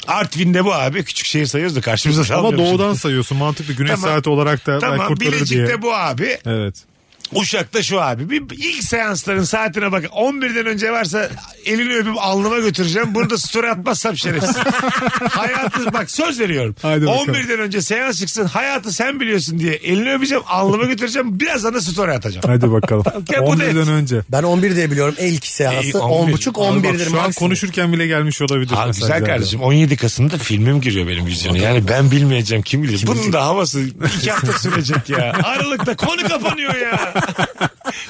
[0.08, 1.04] Artvin'de bu abi.
[1.04, 4.10] Küçük şehir sayıyoruz da karşımıza Ama doğudan sayıyorsun mantıklı güneş Tamam.
[4.10, 5.82] saati olarak da Tamam kurtarır Bilecik'te diye.
[5.82, 6.38] bu abi.
[6.46, 6.76] Evet.
[7.34, 8.30] Uşak'ta şu abi.
[8.30, 10.04] Bir ilk seansların saatine bak.
[10.06, 11.30] 11'den önce varsa
[11.66, 13.16] elini öpüp alnıma götüreceğim.
[13.16, 14.56] Bunu da story atmazsam şerefsiz.
[15.30, 16.76] hayatı bak söz veriyorum.
[16.82, 17.28] Haydi bakalım.
[17.34, 18.46] 11'den önce seans çıksın.
[18.46, 20.44] Hayatı sen biliyorsun diye elini öpeceğim.
[20.48, 21.40] Alnıma götüreceğim.
[21.40, 22.44] Birazdan da story atacağım.
[22.48, 23.04] Hadi bakalım.
[23.32, 24.22] Ya bu da 11'den önce.
[24.32, 25.16] Ben 11 diye biliyorum.
[25.20, 26.34] İlk seansı E, 11.
[26.34, 27.34] 10.30 Abi bak, 11'dir şu an maksimum.
[27.34, 28.72] konuşurken bile gelmiş olabilir.
[28.72, 29.26] Ha, güzel da.
[29.26, 31.58] kardeşim 17 Kasım'da filmim giriyor benim vizyona.
[31.58, 33.04] Yani ben bilmeyeceğim kim bilir.
[33.08, 33.82] Bunun da havası
[34.18, 35.34] iki hafta sürecek ya.
[35.44, 37.14] Aralıkta konu kapanıyor ya.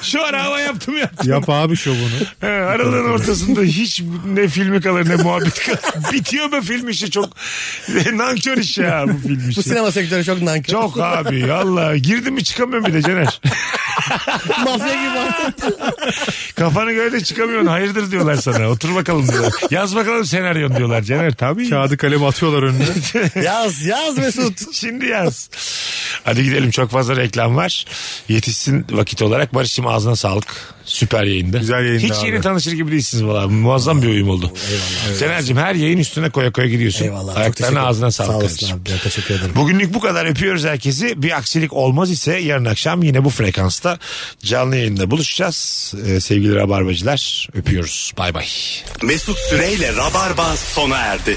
[0.02, 1.30] Şu ara hava yaptım yaptım.
[1.32, 2.08] Yap abi şovunu.
[2.40, 5.80] He, aralığın ortasında hiç ne filmi kalır ne muhabbet kalır.
[6.12, 7.28] Bitiyor mu film işi çok
[8.12, 9.62] nankör iş ya bu film Bu işi.
[9.62, 10.72] sinema sektörü çok nankör.
[10.72, 13.40] Çok abi Allah girdim mi çıkamıyorum bir de Caner.
[14.64, 15.74] Mafya gibi bahsettin.
[16.56, 18.68] Kafanı göre de çıkamıyorsun hayırdır diyorlar sana.
[18.68, 19.52] Otur bakalım diyorlar.
[19.70, 21.70] Yaz bakalım senaryon diyorlar Caner tabii.
[21.70, 22.84] Kağıdı kalem atıyorlar önüne.
[23.44, 24.74] Yaz yaz Mesut.
[24.74, 25.50] Şimdi yaz.
[26.24, 27.84] Hadi gidelim çok fazla reklam var.
[28.28, 29.54] Yetişsin vakit olarak.
[29.54, 30.46] Barış'cığım ağzına sağlık.
[30.84, 31.58] Süper yayında.
[31.58, 32.26] Güzel yayında Hiç abi.
[32.28, 33.48] yeni tanışır gibi değilsiniz valla.
[33.48, 34.52] Muazzam bir uyum oldu.
[34.70, 35.18] Eyvallah.
[35.18, 37.04] Sener'cim her yayın üstüne koya koya gidiyorsun.
[37.04, 37.36] Eyvallah.
[37.36, 38.68] Ayaklarına ağzına sağlık Sağ kardeşim.
[38.68, 38.90] olasın abi.
[38.90, 39.52] ya, Teşekkür ederim.
[39.56, 41.22] Bugünlük bu kadar öpüyoruz herkesi.
[41.22, 43.98] Bir aksilik olmaz ise yarın akşam yine bu frekansta
[44.44, 45.94] canlı yayında buluşacağız.
[46.06, 48.12] Ee, sevgili rabarbacılar öpüyoruz.
[48.18, 48.46] Bay bay.
[49.02, 51.36] Mesut Süreyle Rabarba sona erdi.